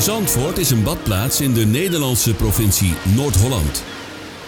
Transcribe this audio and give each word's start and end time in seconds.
Zandvoort 0.00 0.58
is 0.58 0.70
een 0.70 0.82
badplaats 0.82 1.40
in 1.40 1.52
de 1.52 1.66
Nederlandse 1.66 2.34
provincie 2.34 2.94
Noord-Holland. 3.14 3.84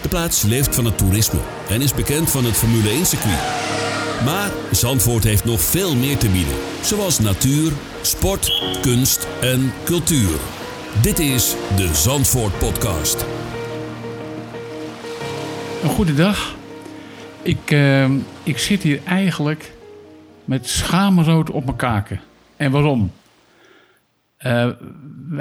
De 0.01 0.07
plaats 0.07 0.41
leeft 0.41 0.75
van 0.75 0.85
het 0.85 0.97
toerisme 0.97 1.39
en 1.69 1.81
is 1.81 1.93
bekend 1.93 2.31
van 2.31 2.45
het 2.45 2.53
Formule 2.53 2.89
1-circuit. 2.89 3.39
Maar 4.25 4.51
Zandvoort 4.71 5.23
heeft 5.23 5.45
nog 5.45 5.61
veel 5.61 5.95
meer 5.95 6.17
te 6.17 6.29
bieden, 6.29 6.55
zoals 6.81 7.19
natuur, 7.19 7.71
sport, 8.01 8.61
kunst 8.81 9.27
en 9.41 9.73
cultuur. 9.83 10.39
Dit 11.01 11.19
is 11.19 11.55
de 11.75 11.93
Zandvoort 11.93 12.57
Podcast. 12.57 13.25
Een 15.83 15.89
goede 15.89 16.13
dag. 16.13 16.55
Ik, 17.41 17.71
eh, 17.71 18.11
ik 18.43 18.57
zit 18.57 18.83
hier 18.83 19.01
eigenlijk 19.05 19.71
met 20.45 20.69
schaamrood 20.69 21.49
op 21.49 21.65
mijn 21.65 21.77
kaken. 21.77 22.21
En 22.57 22.71
waarom? 22.71 23.11
Eh, 24.43 24.69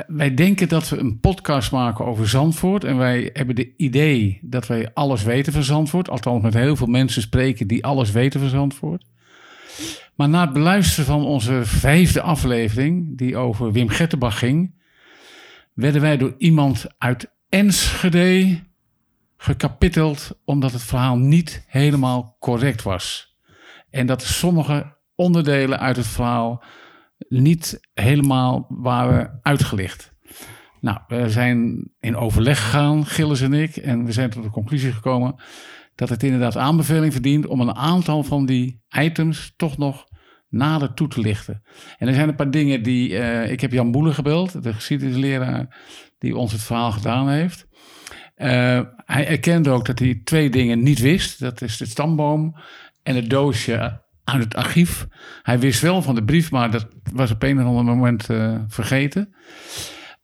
wij, 0.06 0.34
denken 0.34 0.68
dat 0.68 0.88
we 0.88 0.98
een 0.98 1.20
podcast 1.20 1.72
maken 1.72 2.04
over 2.04 2.28
Zandvoort. 2.28 2.84
En 2.84 2.96
wij 2.96 3.30
hebben 3.32 3.56
het 3.56 3.68
idee 3.76 4.38
dat 4.42 4.66
wij 4.66 4.90
alles 4.94 5.22
weten 5.22 5.52
van 5.52 5.62
Zandvoort. 5.62 6.08
Althans, 6.08 6.42
met 6.42 6.54
heel 6.54 6.76
veel 6.76 6.86
mensen 6.86 7.22
spreken 7.22 7.66
die 7.66 7.84
alles 7.84 8.10
weten 8.10 8.40
van 8.40 8.48
Zandvoort. 8.48 9.04
Maar 10.14 10.28
na 10.28 10.40
het 10.40 10.52
beluisteren 10.52 11.04
van 11.04 11.24
onze 11.24 11.60
vijfde 11.64 12.20
aflevering, 12.20 13.18
die 13.18 13.36
over 13.36 13.72
Wim 13.72 13.88
Gettenbach 13.88 14.38
ging, 14.38 14.74
werden 15.72 16.00
wij 16.00 16.16
door 16.16 16.34
iemand 16.38 16.86
uit 16.98 17.30
Enschede 17.48 18.60
gekapiteld 19.36 20.38
omdat 20.44 20.72
het 20.72 20.82
verhaal 20.82 21.16
niet 21.16 21.64
helemaal 21.66 22.36
correct 22.40 22.82
was. 22.82 23.36
En 23.90 24.06
dat 24.06 24.22
sommige 24.22 24.96
onderdelen 25.14 25.78
uit 25.78 25.96
het 25.96 26.06
verhaal 26.06 26.62
niet 27.28 27.80
helemaal 27.94 28.66
waren 28.68 29.38
uitgelicht. 29.42 30.12
Nou, 30.80 30.98
we 31.06 31.30
zijn 31.30 31.90
in 32.00 32.16
overleg 32.16 32.62
gegaan, 32.62 33.06
Gilles 33.06 33.40
en 33.40 33.52
ik, 33.52 33.76
en 33.76 34.04
we 34.04 34.12
zijn 34.12 34.30
tot 34.30 34.42
de 34.42 34.50
conclusie 34.50 34.92
gekomen 34.92 35.34
dat 35.94 36.08
het 36.08 36.22
inderdaad 36.22 36.56
aanbeveling 36.56 37.12
verdient 37.12 37.46
om 37.46 37.60
een 37.60 37.74
aantal 37.74 38.22
van 38.22 38.46
die 38.46 38.82
items 38.98 39.52
toch 39.56 39.78
nog 39.78 40.06
nader 40.48 40.94
toe 40.94 41.08
te 41.08 41.20
lichten. 41.20 41.62
En 41.98 42.08
er 42.08 42.14
zijn 42.14 42.28
een 42.28 42.34
paar 42.34 42.50
dingen 42.50 42.82
die. 42.82 43.18
eh, 43.18 43.50
ik 43.50 43.60
heb 43.60 43.72
Jan 43.72 43.90
Boele 43.90 44.14
gebeld, 44.14 44.62
de 44.62 44.72
geschiedenisleraar 44.72 45.76
die 46.18 46.36
ons 46.36 46.52
het 46.52 46.62
verhaal 46.62 46.92
gedaan 46.92 47.28
heeft. 47.28 47.66
Eh, 48.34 48.80
hij 48.96 49.26
erkende 49.26 49.70
ook 49.70 49.86
dat 49.86 49.98
hij 49.98 50.20
twee 50.24 50.50
dingen 50.50 50.82
niet 50.82 50.98
wist. 50.98 51.40
Dat 51.40 51.60
is 51.60 51.76
de 51.76 51.86
stamboom 51.86 52.56
en 53.02 53.14
het 53.16 53.30
doosje 53.30 54.01
uit 54.24 54.44
het 54.44 54.54
archief. 54.54 55.06
Hij 55.42 55.58
wist 55.58 55.80
wel 55.80 56.02
van 56.02 56.14
de 56.14 56.24
brief, 56.24 56.50
maar 56.50 56.70
dat 56.70 56.88
was 57.12 57.30
op 57.30 57.42
een 57.42 57.60
of 57.60 57.66
ander 57.66 57.84
moment 57.84 58.30
eh, 58.30 58.58
vergeten. 58.66 59.34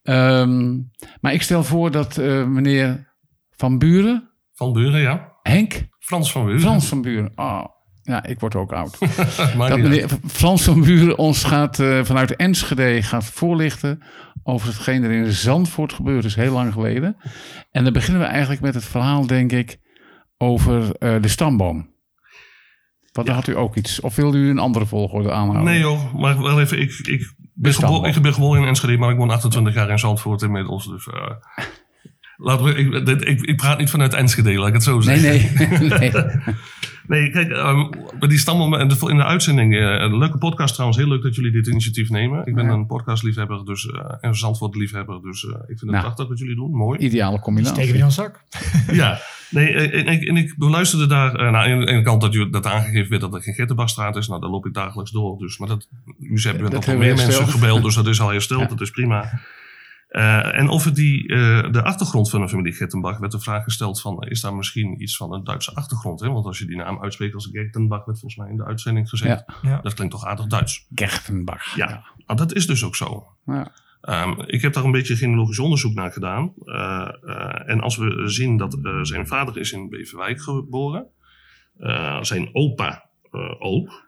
Ehm, 0.02 0.77
maar 1.20 1.32
ik 1.32 1.42
stel 1.42 1.64
voor 1.64 1.90
dat 1.90 2.18
eh, 2.18 2.44
meneer 2.44 3.14
Van 3.50 3.78
Buren, 3.78 4.30
Van 4.55 4.72
Buren, 4.72 5.00
ja. 5.00 5.32
Henk, 5.42 5.88
Frans 5.98 6.32
van 6.32 6.44
Buren. 6.44 6.60
Frans 6.60 6.86
van 6.86 7.02
Buren. 7.02 7.32
Oh, 7.34 7.64
ja, 8.02 8.24
ik 8.24 8.40
word 8.40 8.55
ook 8.55 8.72
oud. 8.72 8.98
Dat 9.58 9.78
meneer 9.78 10.08
Frans 10.27 10.62
van 10.62 10.80
Buren 10.80 11.18
ons 11.18 11.44
gaat 11.44 11.78
eh, 11.78 12.05
vanuit 12.05 12.36
Enschede 12.36 13.02
gaat 13.02 13.24
voorlichten 13.24 14.02
over 14.42 14.68
hetgeen 14.68 15.05
er 15.05 15.10
in 15.10 15.33
Zandvoort 15.33 15.92
gebeurd 15.92 16.24
is, 16.24 16.34
heel 16.34 16.52
lang 16.52 16.72
geleden. 16.72 17.16
En 17.70 17.84
dan 17.84 17.92
beginnen 17.92 18.22
we 18.22 18.28
eigenlijk 18.28 18.60
met 18.60 18.74
het 18.74 18.84
verhaal, 18.84 19.27
denk 19.27 19.52
ik, 19.52 19.78
over 20.36 20.98
de 20.98 21.28
stamboom. 21.28 21.96
Want 23.19 23.30
dan 23.30 23.36
had 23.36 23.47
u 23.48 23.56
ook 23.56 23.77
iets. 23.77 24.00
Of 24.00 24.16
wilde 24.16 24.38
u 24.38 24.50
een 24.50 24.58
andere 24.58 24.86
volgorde 24.86 25.33
aanhouden? 25.33 25.64
Nee 25.64 25.78
joh, 25.80 26.14
maar 26.14 26.42
wel 26.42 26.61
even, 26.61 26.80
ik, 26.80 26.91
ik, 27.02 27.33
ben, 27.55 27.72
Stamboom. 27.72 28.05
gebo 28.05 28.16
ik 28.16 28.22
ben 28.22 28.33
geboren 28.34 28.62
in 28.62 28.69
Enschede, 28.69 28.97
maar 28.98 29.11
ik 29.11 29.16
woon 29.16 29.30
28 29.30 29.74
jaar 29.74 29.91
in 29.91 29.98
Zandvoort 29.98 30.42
inmiddels. 30.42 30.88
Dus 30.88 31.06
eh, 31.06 31.30
laten 32.36 32.64
we, 32.64 32.74
ik, 32.74 33.06
dit- 33.06 33.27
ik, 33.28 33.41
ik 33.41 33.56
praat 33.56 33.78
niet 33.78 33.91
vanuit 33.91 34.14
Enschede, 34.14 34.52
laat 34.52 34.68
ik 34.68 34.74
het 34.74 34.83
zo 34.83 35.01
zeggen. 35.01 35.29
nee. 35.68 35.89
nee. 35.98 36.12
Nee, 37.06 37.30
kijk, 37.30 37.48
bij 38.18 38.29
die 38.29 38.39
stammen 38.39 38.80
en 38.80 38.89
de, 38.89 38.96
in 39.11 39.17
de 39.17 39.24
uitzending, 39.24 39.74
eh, 39.74 39.80
een 39.80 40.18
leuke 40.18 40.39
podcast 40.39 40.73
trouwens, 40.73 40.98
heel 41.00 41.08
leuk 41.08 41.23
dat 41.23 41.35
jullie 41.35 41.50
dit 41.52 41.67
initiatief 41.67 42.08
nemen. 42.11 42.46
Ik 42.46 42.55
ben 42.55 42.64
Ja. 42.67 42.70
een 42.73 42.86
podcastliefhebber 42.86 43.64
dus, 43.64 43.86
eh 43.86 44.14
en 44.20 44.35
Zandvoort-liefhebber, 44.36 45.23
dus 45.23 45.45
eh, 45.45 45.50
ik 45.50 45.67
vind 45.67 45.80
het 45.80 45.90
Nou. 45.90 46.02
prachtig 46.02 46.29
wat 46.29 46.39
jullie 46.39 46.55
doen, 46.56 46.70
mooi. 46.70 46.98
Ideale 46.98 47.40
combinatie. 47.40 47.74
Steken 47.74 47.92
we 47.92 47.98
in 47.98 48.05
ons 48.05 48.14
zak? 48.14 48.40
Ja, 48.92 49.18
nee, 49.51 49.75
eh, 49.75 50.01
en, 50.01 50.07
ik- 50.13 50.29
en 50.29 50.36
ik 50.36 50.55
beluisterde 50.59 51.07
daar, 51.07 51.35
eh, 51.35 51.51
nou, 51.51 51.70
aan 51.70 51.81
de 51.81 51.86
ene 51.86 52.03
kant 52.03 52.20
dat, 52.20 52.35
u, 52.35 52.51
dat 52.51 52.67
aangegeven 52.67 53.09
werd 53.11 53.20
dat 53.23 53.35
er 53.35 53.42
geen 53.42 53.55
Gettenbachstraat 53.55 54.17
is, 54.17 54.29
nou, 54.29 54.41
daar 54.41 54.51
loop 54.51 54.67
ik 54.67 54.75
dagelijks 54.75 55.11
door, 55.11 55.39
dus, 55.39 55.59
maar 55.59 55.69
dat, 55.69 55.89
u 56.20 56.41
hebt 56.41 56.61
Dat 56.61 56.73
nog 56.73 56.86
meer 56.86 57.14
mensen 57.14 57.48
gebeld, 57.48 57.83
dus 57.83 57.95
dat 57.95 58.07
is 58.07 58.20
al 58.20 58.29
hersteld, 58.31 58.61
Ja. 58.61 58.67
dat 58.67 58.81
is 58.81 58.91
prima. 58.91 59.41
Eh, 60.09 60.59
en 60.59 60.69
over 60.70 60.95
die, 60.95 61.29
eh, 61.29 61.70
de 61.73 61.83
achtergrond 61.83 62.31
van 62.31 62.41
de 62.41 62.48
familie 62.48 62.73
Gettenbach 62.73 63.19
werd 63.19 63.33
de 63.33 63.41
vraag 63.41 63.64
gesteld 63.64 64.01
van, 64.01 64.23
is 64.23 64.41
daar 64.41 64.55
misschien 64.55 65.03
iets 65.03 65.17
van 65.17 65.33
een 65.35 65.45
Duitse 65.45 65.75
achtergrond? 65.75 66.20
Hè? 66.20 66.29
Want 66.30 66.47
als 66.47 66.59
je 66.59 66.67
die 66.67 66.77
naam 66.77 67.03
uitspreekt 67.03 67.35
als 67.35 67.48
Gettenbach, 67.53 68.05
werd 68.05 68.19
volgens 68.20 68.36
mij 68.36 68.51
in 68.51 68.57
de 68.57 68.65
uitzending 68.65 69.09
gezegd, 69.09 69.45
Ja. 69.63 69.80
dat 69.83 69.95
klinkt 69.95 70.13
toch 70.13 70.25
aardig 70.25 70.47
Duits? 70.47 70.86
Gertenbach. 70.95 71.77
Ja. 71.77 71.86
Nou, 72.27 72.39
dat 72.39 72.55
is 72.55 72.67
dus 72.67 72.85
ook 72.85 72.97
zo. 72.97 73.27
Ja. 73.47 73.73
Ehm, 74.01 74.41
ik 74.47 74.63
heb 74.63 74.73
daar 74.73 74.85
een 74.85 74.91
beetje 74.91 75.17
genealogisch 75.17 75.59
onderzoek 75.59 75.95
naar 75.95 76.13
gedaan. 76.13 76.53
Eh, 76.64 77.09
eh, 77.23 77.69
en 77.70 77.81
als 77.81 77.97
we 77.97 78.23
zien 78.29 78.57
dat 78.57 78.79
eh, 78.83 78.98
zijn 79.03 79.27
vader 79.27 79.57
is 79.59 79.73
in 79.73 79.89
Beverwijk 79.89 80.41
geboren. 80.42 81.07
eh, 81.79 82.23
zijn 82.23 82.48
opa 82.53 83.11
eh, 83.31 83.55
ook. 83.59 84.07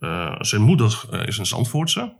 Eh, 0.00 0.34
zijn 0.40 0.62
moeder 0.62 1.04
is 1.26 1.38
een 1.38 1.46
Zandvoortse. 1.46 2.16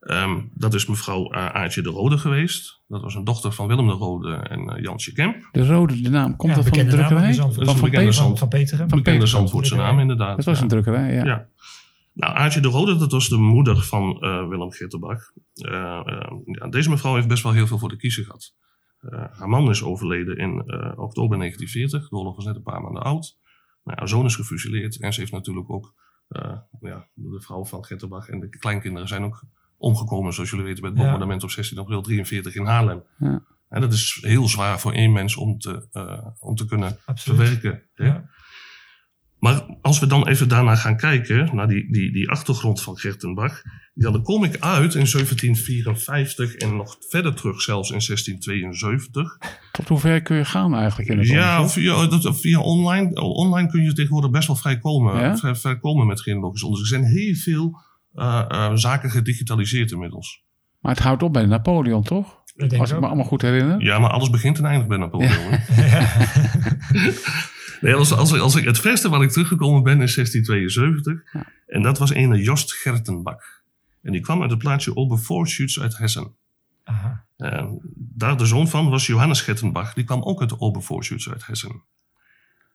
Ehm, 0.00 0.40
dat 0.54 0.74
is 0.74 0.86
mevrouw 0.86 1.30
eh, 1.30 1.46
Aartje 1.46 1.82
de 1.82 1.88
Rode 1.88 2.18
geweest. 2.18 2.82
Dat 2.88 3.02
was 3.02 3.14
een 3.14 3.24
dochter 3.24 3.52
van 3.52 3.66
Willem 3.66 3.86
de 3.86 3.92
Rode 3.92 4.32
en 4.34 4.80
Jansje 4.82 5.12
Kemp. 5.12 5.48
De 5.52 5.66
rode 5.66 6.00
de 6.02 6.10
naam. 6.10 6.36
Komt 6.36 6.50
Ja, 6.56 6.58
dat 6.62 6.68
van 6.68 6.78
de 6.78 6.84
naam 6.84 6.92
drukkerij? 6.94 7.34
Van, 7.34 7.54
van? 7.54 7.64
Zand- 8.12 8.38
Van 8.38 8.48
Peteren. 8.48 8.88
Van 8.88 8.98
Bekende. 8.98 9.26
Zandvoortse 9.26 9.76
naam 9.76 9.98
inderdaad. 9.98 10.36
Dat 10.36 10.44
was 10.44 10.56
Ja. 10.56 10.62
een 10.62 10.68
drukkerij, 10.68 11.14
ja. 11.14 11.24
Ja. 11.24 11.46
Nou, 12.16 12.34
Aartje 12.34 12.60
de 12.60 12.68
Rode, 12.68 12.96
dat 12.96 13.12
was 13.12 13.28
de 13.28 13.36
moeder 13.36 13.82
van 13.82 14.20
eh, 14.20 14.48
Willem 14.48 14.70
Gitterbach. 14.72 15.32
Eh, 15.54 16.00
eh, 16.06 16.30
ja, 16.44 16.68
deze 16.68 16.90
mevrouw 16.90 17.14
heeft 17.14 17.28
best 17.28 17.42
wel 17.42 17.52
heel 17.52 17.66
veel 17.66 17.78
voor 17.78 17.88
de 17.88 17.96
kiezer 17.96 18.24
gehad. 18.24 18.54
Eh, 19.00 19.24
haar 19.38 19.48
man 19.48 19.70
is 19.70 19.82
overleden 19.82 20.36
in 20.36 20.50
oktober 20.98 21.38
1940. 21.38 22.08
De 22.08 22.16
oorlog 22.16 22.36
was 22.36 22.44
net 22.44 22.56
een 22.56 22.62
paar 22.62 22.82
maanden 22.82 23.02
oud. 23.02 23.38
Nou, 23.84 23.98
haar 23.98 24.08
zoon 24.08 24.24
is 24.24 24.34
gefusileerd. 24.36 25.00
En 25.00 25.12
ze 25.12 25.20
heeft 25.20 25.32
natuurlijk 25.32 25.70
ook... 25.70 25.94
ja, 26.80 27.08
de 27.14 27.40
vrouw 27.40 27.64
van 27.64 27.84
Gitterbach 27.84 28.28
en 28.28 28.40
de 28.40 28.48
kleinkinderen 28.48 29.08
zijn 29.08 29.24
ook 29.24 29.42
omgekomen, 29.76 30.32
zoals 30.32 30.50
jullie 30.50 30.64
weten, 30.64 30.80
bij 30.80 30.90
het 30.90 30.98
Ja. 30.98 31.04
bombardement 31.04 31.42
op 31.42 31.50
16 31.50 31.78
april 31.78 32.02
43 32.02 32.54
in 32.54 32.64
Haarlem. 32.64 33.02
Ja. 33.18 33.42
En 33.68 33.80
dat 33.80 33.92
is 33.92 34.18
heel 34.20 34.48
zwaar 34.48 34.80
voor 34.80 34.92
één 34.92 35.12
mens 35.12 35.36
om 35.36 35.58
te, 35.58 35.88
om 36.40 36.54
te 36.54 36.66
kunnen 36.66 36.98
Absoluut. 37.04 37.40
verwerken. 37.48 37.82
hè. 37.94 38.20
Maar 39.38 39.64
als 39.82 39.98
we 39.98 40.06
dan 40.06 40.28
even 40.28 40.48
daarna 40.48 40.74
gaan 40.76 40.96
kijken, 40.96 41.50
naar 41.56 41.68
die, 41.68 41.92
die, 41.92 42.12
die 42.12 42.30
achtergrond 42.30 42.82
van 42.82 42.96
Gertenbach, 42.98 43.62
ja, 43.94 44.10
dan 44.10 44.22
kom 44.22 44.44
ik 44.44 44.56
uit 44.60 44.94
in 44.94 45.06
1754 45.10 46.54
en 46.54 46.76
nog 46.76 46.96
verder 47.08 47.34
terug 47.34 47.60
zelfs 47.60 47.90
in 47.90 48.00
1672. 48.06 49.38
Tot 49.72 49.88
hoever 49.88 50.22
kun 50.22 50.36
je 50.36 50.44
gaan 50.44 50.74
eigenlijk 50.74 51.10
in 51.10 51.18
het 51.18 51.28
Ja, 51.28 51.68
via, 51.68 52.06
dat, 52.06 52.40
via 52.40 52.60
online, 52.60 53.20
online 53.20 53.68
kun 53.68 53.82
je 53.82 53.92
tegenwoordig 53.92 54.30
best 54.30 54.46
wel 54.46 54.56
vrij 54.56 54.78
komen, 54.78 55.20
Ja? 55.20 55.36
vrij, 55.36 55.54
vrij 55.54 55.78
komen 55.78 56.06
met 56.06 56.20
genealogisch 56.20 56.62
onderzoek. 56.62 56.88
Er 56.90 56.98
zijn 56.98 57.10
heel 57.12 57.34
veel 57.34 57.78
eh, 58.14 58.44
eh, 58.48 58.70
zaken 58.74 59.10
gedigitaliseerd 59.10 59.90
inmiddels. 59.90 60.42
Maar 60.80 60.94
het 60.94 61.02
houdt 61.02 61.22
op 61.22 61.32
bij 61.32 61.46
Napoleon, 61.46 62.02
toch? 62.02 62.42
Ik 62.56 62.72
Als 62.78 62.88
ik 62.90 62.94
ook. 62.96 63.00
me 63.02 63.06
allemaal 63.06 63.24
goed 63.26 63.42
herinner. 63.42 63.82
Ja, 63.82 63.98
maar 63.98 64.10
alles 64.10 64.30
begint 64.30 64.58
en 64.58 64.64
eindigt 64.64 64.88
bij 64.88 64.98
Napoleon. 64.98 65.30
nee, 67.80 67.94
als, 67.94 68.12
als, 68.12 68.38
als 68.38 68.54
ik, 68.54 68.64
het 68.64 68.78
verste 68.78 69.08
waar 69.08 69.22
ik 69.22 69.30
teruggekomen 69.30 69.82
ben 69.82 70.00
is 70.00 70.14
1672. 70.14 71.32
Ja. 71.32 71.46
En 71.66 71.82
dat 71.82 71.98
was 71.98 72.14
een 72.14 72.34
Jost 72.34 72.72
Gertenbach. 72.72 73.62
En 74.02 74.12
die 74.12 74.20
kwam 74.20 74.40
uit 74.42 74.50
het 74.50 74.58
plaatsje 74.58 74.96
Oberforschütz 74.96 75.80
uit 75.80 75.98
Hessen. 75.98 76.34
Aha. 76.84 77.24
Eh, 77.36 77.66
daar 77.94 78.36
de 78.36 78.46
zoon 78.46 78.68
van 78.68 78.88
was 78.90 79.06
Johannes 79.06 79.40
Gertenbach. 79.40 79.94
Die 79.94 80.04
kwam 80.04 80.22
ook 80.22 80.40
uit 80.40 80.58
Oberforschütz 80.58 81.28
uit 81.28 81.46
Hessen. 81.46 81.82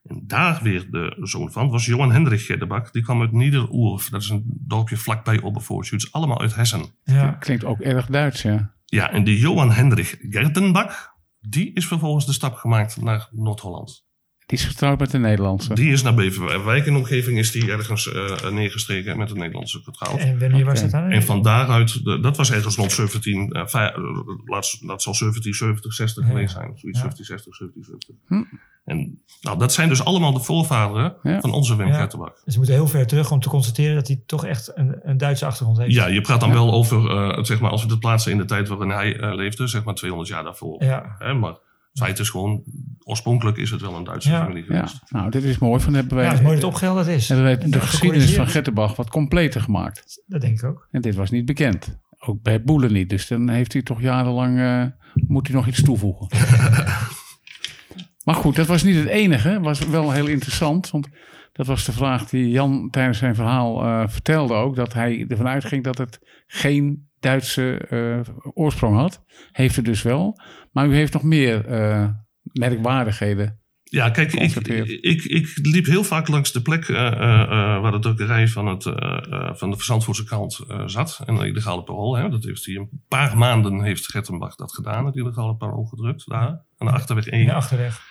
En 0.03 0.23
daar 0.27 0.59
weer 0.63 0.91
de 0.91 1.17
zoon 1.21 1.51
van 1.51 1.69
was 1.69 1.85
Johan 1.85 2.11
Hendrik 2.11 2.41
Gertenbach. 2.41 2.91
Die 2.91 3.03
kwam 3.03 3.21
uit 3.21 3.31
Niederurf. 3.31 4.09
Dat 4.09 4.21
is 4.21 4.29
een 4.29 4.43
dorpje 4.45 4.97
vlakbij 4.97 5.41
Oberforschütz. 5.41 6.11
Allemaal 6.11 6.41
uit 6.41 6.55
Hessen. 6.55 6.85
Ja. 7.03 7.31
Klinkt 7.31 7.63
ook 7.63 7.79
erg 7.79 8.05
Duits, 8.05 8.41
ja. 8.41 8.73
Ja, 8.85 9.11
en 9.11 9.23
die 9.23 9.39
Johan 9.39 9.71
Hendrik 9.71 10.17
Gertenbach, 10.29 11.13
die 11.39 11.73
is 11.73 11.87
vervolgens 11.87 12.25
de 12.25 12.33
stap 12.33 12.55
gemaakt 12.55 13.01
naar 13.01 13.27
Noord-Holland. 13.31 14.05
Die 14.51 14.59
is 14.59 14.65
getrouwd 14.65 14.99
met 14.99 15.11
de 15.11 15.17
Nederlandse. 15.17 15.73
Die 15.73 15.91
is 15.91 16.01
naar 16.01 16.13
Beverwijk 16.13 16.85
in 16.85 16.93
de 16.93 16.99
omgeving, 16.99 17.37
is 17.37 17.51
die 17.51 17.71
ergens 17.71 18.11
eh, 18.11 18.49
neergestreken 18.49 19.17
met 19.17 19.31
een 19.31 19.37
Nederlandse 19.37 19.79
getrouwd. 19.83 20.19
En 20.19 20.39
wanneer 20.39 20.65
was 20.65 20.81
dat 20.81 20.91
dan? 20.91 21.09
En 21.09 21.23
van 21.23 21.41
daaruit, 21.41 22.03
de- 22.03 22.19
dat 22.19 22.37
was 22.37 22.51
ergens 22.51 22.75
rond 22.75 22.91
17, 22.91 23.49
eh, 23.51 23.67
vij- 23.67 23.91
eh, 23.93 24.03
laat, 24.45 24.77
dat 24.87 25.01
zal 25.01 25.13
17, 25.15 25.53
70, 25.53 25.93
60 25.93 26.23
Ja. 26.23 26.29
geweest 26.29 26.53
zijn. 26.53 26.71
Zoiets 26.75 26.99
Ja. 26.99 27.03
17, 27.05 27.25
60, 27.25 27.55
17, 27.55 27.83
70. 27.83 28.15
Hm. 28.27 28.43
En 28.85 29.21
nou, 29.41 29.59
dat 29.59 29.73
zijn 29.73 29.89
dus 29.89 30.03
allemaal 30.03 30.33
de 30.33 30.39
voorvaderen 30.39 31.15
Ja. 31.23 31.39
van 31.39 31.51
onze 31.51 31.75
Wim 31.75 31.87
Ja. 31.87 32.05
Dus 32.07 32.15
we 32.45 32.57
moeten 32.57 32.73
heel 32.75 32.87
ver 32.87 33.07
terug 33.07 33.31
om 33.31 33.39
te 33.39 33.49
constateren 33.49 33.95
dat 33.95 34.07
hij 34.07 34.21
toch 34.25 34.45
echt 34.45 34.71
een, 34.77 34.99
een 35.03 35.17
Duitse 35.17 35.45
achtergrond 35.45 35.77
heeft. 35.79 35.93
Ja, 35.93 36.05
je 36.07 36.21
praat 36.21 36.39
dan 36.39 36.49
Ja. 36.49 36.55
wel 36.55 36.71
over, 36.73 37.09
eh, 37.09 37.43
zeg 37.43 37.59
maar, 37.59 37.71
als 37.71 37.83
we 37.85 37.89
het 37.91 37.99
plaatsen 37.99 38.31
in 38.31 38.37
de 38.37 38.45
tijd 38.45 38.67
waarin 38.67 38.89
hij 38.89 39.19
eh, 39.19 39.33
leefde, 39.35 39.67
zeg 39.67 39.83
maar 39.83 39.93
200 39.95 40.29
jaar 40.29 40.43
daarvoor. 40.43 40.83
Ja. 40.83 41.15
Hè, 41.17 41.33
maar 41.33 41.55
het 41.91 42.03
feit 42.03 42.19
is 42.19 42.29
gewoon, 42.29 42.63
oorspronkelijk 43.03 43.57
is 43.57 43.69
het 43.71 43.81
wel 43.81 43.95
een 43.95 44.03
Duitse 44.03 44.29
Ja. 44.29 44.43
familie 44.43 44.73
Ja, 44.73 44.87
nou, 45.09 45.29
dit 45.29 45.43
is 45.43 45.57
mooi. 45.57 45.81
Van 45.81 45.93
hebben 45.93 46.15
wij, 46.15 46.23
Ja, 46.23 46.29
het 46.29 46.39
is 46.39 46.45
mooi 46.45 46.55
dat 46.59 46.63
het 46.65 46.73
opgehelderd 46.73 47.07
is. 47.07 47.27
hebben 47.27 47.45
wij 47.45 47.57
de 47.57 47.63
En 47.63 47.81
geschiedenis 47.81 48.35
van. 48.35 48.47
Gettenbach 48.47 48.95
wat 48.95 49.09
completer 49.09 49.61
gemaakt. 49.61 50.23
Dat 50.27 50.41
denk 50.41 50.57
ik 50.57 50.63
ook. 50.63 50.87
En 50.91 51.01
dit 51.01 51.15
was 51.15 51.29
niet 51.29 51.45
bekend. 51.45 51.99
Ook 52.19 52.41
bij 52.41 52.63
Boelen 52.63 52.93
niet. 52.93 53.09
Dus 53.09 53.27
dan 53.27 53.49
heeft 53.49 53.73
hij 53.73 53.81
toch 53.81 54.01
jarenlang, 54.01 54.59
eh, 54.59 54.85
moet 55.27 55.47
hij 55.47 55.55
nog 55.55 55.67
iets 55.67 55.83
toevoegen. 55.83 56.27
maar 58.25 58.35
goed, 58.35 58.55
dat 58.55 58.67
was 58.67 58.83
niet 58.83 58.95
het 58.95 59.07
enige. 59.07 59.49
Het 59.49 59.61
was 59.61 59.79
wel 59.79 60.11
heel 60.11 60.27
interessant. 60.27 60.89
Want 60.91 61.07
dat 61.53 61.65
was 61.65 61.85
de 61.85 61.91
vraag 61.91 62.29
die 62.29 62.49
Jan 62.49 62.89
tijdens 62.89 63.17
zijn 63.17 63.35
verhaal 63.35 63.83
eh, 63.83 64.03
vertelde 64.07 64.53
ook. 64.53 64.75
Dat 64.75 64.93
hij 64.93 65.25
ervan 65.27 65.47
uitging 65.47 65.83
dat 65.83 65.97
het 65.97 66.19
geen 66.47 67.09
Duitse 67.21 67.77
eh, 67.77 68.19
oorsprong 68.53 68.95
had. 68.95 69.23
Heeft 69.51 69.75
het 69.75 69.85
dus 69.85 70.01
wel. 70.01 70.41
Maar 70.71 70.87
u 70.87 70.95
heeft 70.95 71.13
nog 71.13 71.23
meer 71.23 71.65
eh, 71.65 72.07
merkwaardigheden. 72.43 73.59
Ja, 73.83 74.09
kijk, 74.09 74.33
ik, 74.33 74.55
ik, 75.01 75.23
ik 75.23 75.59
liep 75.61 75.85
heel 75.85 76.03
vaak 76.03 76.27
langs 76.27 76.51
de 76.51 76.61
plek 76.61 76.87
eh, 76.87 77.07
eh, 77.07 77.41
eh, 77.41 77.81
waar 77.81 77.91
de 77.91 77.99
drukkerij 77.99 78.47
van, 78.47 78.67
het, 78.67 78.85
eh, 78.85 79.17
eh, 79.29 79.55
van 79.55 79.69
de 79.69 79.75
Verzandvoortse 79.75 80.23
krant 80.23 80.59
eh, 80.67 80.81
zat. 80.85 81.21
En 81.25 81.35
de 81.35 81.47
illegale 81.47 81.83
parool, 81.83 82.17
hè, 82.17 82.29
dat 82.29 82.43
heeft 82.43 82.65
hij 82.65 82.75
een 82.75 82.89
paar 83.07 83.37
maanden 83.37 83.83
heeft 83.83 84.11
Gertenbach 84.11 84.55
dat 84.55 84.73
gedaan, 84.73 85.05
het 85.05 85.15
illegale 85.15 85.55
parool 85.55 85.85
gedrukt, 85.85 86.29
daar 86.29 86.63
aan 86.77 86.87
de 86.87 86.91
Achterweg 86.91 87.27
1. 87.27 87.39
In 87.39 87.45
de 87.45 87.53
achterweg. 87.53 88.01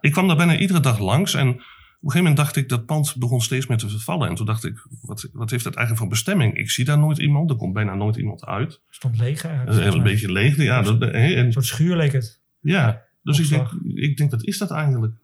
Ik 0.00 0.12
kwam 0.12 0.26
daar 0.26 0.36
bijna 0.36 0.58
iedere 0.58 0.80
dag 0.80 0.98
langs 0.98 1.34
en 1.34 1.62
een 2.06 2.10
gegeven 2.10 2.30
moment 2.30 2.36
dacht 2.36 2.56
ik, 2.56 2.68
dat 2.68 2.86
pand 2.86 3.16
begon 3.18 3.40
steeds 3.40 3.66
meer 3.66 3.78
te 3.78 3.88
vervallen. 3.88 4.28
En 4.28 4.34
toen 4.34 4.46
dacht 4.46 4.64
ik, 4.64 4.86
wat, 5.00 5.28
wat 5.32 5.50
heeft 5.50 5.64
dat 5.64 5.74
eigenlijk 5.74 5.96
voor 5.96 6.16
bestemming? 6.16 6.56
Ik 6.56 6.70
zie 6.70 6.84
daar 6.84 6.98
nooit 6.98 7.18
iemand, 7.18 7.50
er 7.50 7.56
komt 7.56 7.72
bijna 7.72 7.94
nooit 7.94 8.16
iemand 8.16 8.44
uit. 8.44 8.80
Stond 8.90 9.18
leeg 9.18 9.42
Dat 9.42 9.50
eigenlijk. 9.50 9.94
een 9.94 10.02
beetje 10.02 10.32
leeg. 10.32 10.56
Ja, 10.56 10.82
dat, 10.82 11.02
en 11.02 11.38
Een 11.38 11.52
soort 11.52 11.64
schuur 11.64 11.96
leek 11.96 12.12
het. 12.12 12.40
ja, 12.60 13.02
dus 13.22 13.38
ik 13.38 13.48
denk, 13.48 13.70
ik 13.94 14.16
denk, 14.16 14.30
wat 14.30 14.44
is 14.44 14.58
dat 14.58 14.70
eigenlijk? 14.70 15.14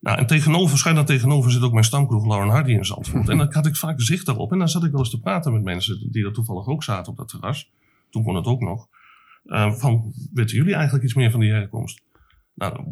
Nou, 0.00 0.18
en 0.18 0.26
tegenover, 0.26 0.78
schuin 0.78 0.94
daar 0.94 1.04
tegenover 1.04 1.50
zit 1.50 1.62
ook 1.62 1.72
mijn 1.72 1.84
stamkroeg 1.84 2.26
Lauren 2.26 2.48
Hardy 2.48 2.70
in 2.70 2.84
Zandvoort. 2.84 3.28
En 3.28 3.38
dan 3.38 3.52
had 3.52 3.66
ik 3.66 3.76
vaak 3.76 4.00
zicht 4.00 4.26
daarop. 4.26 4.52
En 4.52 4.58
dan 4.58 4.68
zat 4.68 4.84
ik 4.84 4.90
wel 4.90 5.00
eens 5.00 5.10
te 5.10 5.20
praten 5.20 5.52
met 5.52 5.62
mensen 5.62 6.10
die 6.10 6.24
er 6.24 6.32
toevallig 6.32 6.66
ook 6.66 6.82
zaten 6.82 7.12
op 7.12 7.18
dat 7.18 7.28
terras. 7.28 7.70
Toen 8.10 8.22
kon 8.24 8.34
het 8.34 8.46
ook 8.46 8.60
nog. 8.60 8.88
Eh, 9.44 9.72
van, 9.72 10.12
weten 10.32 10.56
jullie 10.56 10.74
eigenlijk 10.74 11.04
iets 11.04 11.14
meer 11.14 11.30
van 11.30 11.40
die 11.40 11.50
herkomst? 11.50 12.02
Nou, 12.54 12.84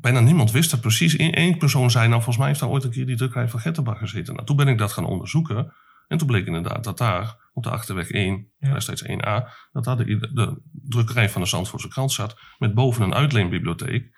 bijna 0.00 0.20
niemand 0.20 0.50
wist 0.50 0.70
dat 0.70 0.80
precies. 0.80 1.18
Eén 1.18 1.32
één 1.32 1.58
persoon 1.58 1.90
zei, 1.90 2.04
nou 2.04 2.14
volgens 2.14 2.36
mij 2.36 2.46
heeft 2.46 2.60
daar 2.60 2.68
ooit 2.68 2.84
een 2.84 2.90
keer 2.90 3.06
die 3.06 3.16
drukkerij 3.16 3.48
van 3.48 3.60
Gettenbach 3.60 3.98
gezeten. 3.98 4.34
Nou, 4.34 4.46
toen 4.46 4.56
ben 4.56 4.68
ik 4.68 4.78
dat 4.78 4.92
gaan 4.92 5.04
onderzoeken. 5.04 5.72
En 6.08 6.18
toen 6.18 6.26
bleek 6.26 6.46
inderdaad 6.46 6.84
dat 6.84 6.98
daar 6.98 7.36
op 7.52 7.62
de 7.62 7.70
Achterweg 7.70 8.10
1, 8.10 8.48
Ja. 8.58 8.72
destijds 8.72 9.02
1A, 9.02 9.48
dat 9.72 9.84
daar 9.84 9.96
de, 9.96 10.04
de 10.32 10.60
drukkerij 10.72 11.30
van 11.30 11.40
de 11.42 11.48
Zandvoortse 11.48 11.88
krant 11.88 12.12
zat. 12.12 12.36
Met 12.58 12.74
boven 12.74 13.02
een 13.02 13.14
uitleenbibliotheek. 13.14 14.10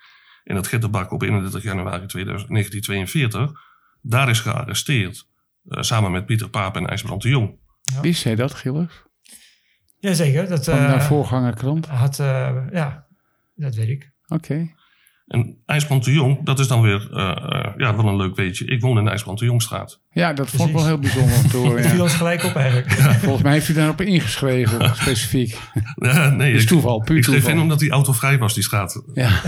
En 0.43 0.55
dat 0.55 0.67
Gettenbach 0.67 1.09
op 1.09 1.21
31 1.21 1.63
januari 1.63 2.05
2000 2.05 2.49
1942 2.51 3.51
daar 4.01 4.29
is 4.29 4.39
gearresteerd. 4.39 5.27
eh, 5.67 5.81
samen 5.81 6.11
met 6.11 6.25
Pieter 6.25 6.49
Paap 6.49 6.75
en 6.75 6.87
IJsbrand 6.87 7.21
de 7.21 7.29
Jong. 7.29 7.59
Wist 8.01 8.23
jij 8.23 8.35
dat, 8.35 8.53
Gilles? 8.53 9.03
Jazeker. 9.99 10.47
Dat 10.49 10.65
Van 10.65 10.87
de 10.87 11.01
voorgangerkrant? 11.01 11.85
had... 11.85 12.19
eh, 12.19 12.55
ja, 12.71 13.07
dat 13.55 13.75
weet 13.75 13.87
ik. 13.89 14.13
Oké. 14.27 14.73
En 15.27 15.57
IJsbrand 15.65 16.03
de 16.03 16.11
Jong, 16.13 16.43
dat 16.45 16.59
is 16.59 16.67
dan 16.67 16.81
weer 16.81 17.09
eh, 17.13 17.29
eh, 17.29 17.73
ja, 17.77 17.95
wel 17.95 18.07
een 18.07 18.15
leuk 18.15 18.35
weetje. 18.35 18.65
Ik 18.65 18.81
woon 18.81 18.97
in 18.97 19.03
de 19.03 19.09
IJsbrand 19.09 19.39
de 19.39 19.45
Jongstraat. 19.45 19.99
Ja, 20.11 20.33
dat 20.33 20.49
vond 20.49 20.69
ik 20.69 20.75
wel 20.75 20.85
heel 20.85 20.99
bijzonder. 20.99 21.35
Het 21.37 21.49
viel 21.87 21.95
Ja. 21.95 22.01
ons 22.01 22.13
gelijk 22.15 22.43
op 22.43 22.55
eigenlijk. 22.55 22.91
Volgens 23.23 23.43
mij 23.43 23.53
heeft 23.53 23.67
u 23.69 23.73
daarop 23.73 24.01
ingeschreven, 24.01 24.95
specifiek. 24.95 25.59
Ja, 25.95 26.29
nee, 26.29 26.47
Dat 26.51 26.55
is 26.57 26.61
ik, 26.61 26.67
toeval, 26.67 26.99
puur 26.99 27.17
ik 27.17 27.23
schreef 27.23 27.35
in 27.37 27.43
toeval. 27.43 27.61
omdat 27.61 27.79
die 27.79 27.89
auto 27.91 28.13
vrij 28.13 28.37
was, 28.37 28.53
die 28.53 28.63
straat. 28.63 29.03
Ja, 29.13 29.41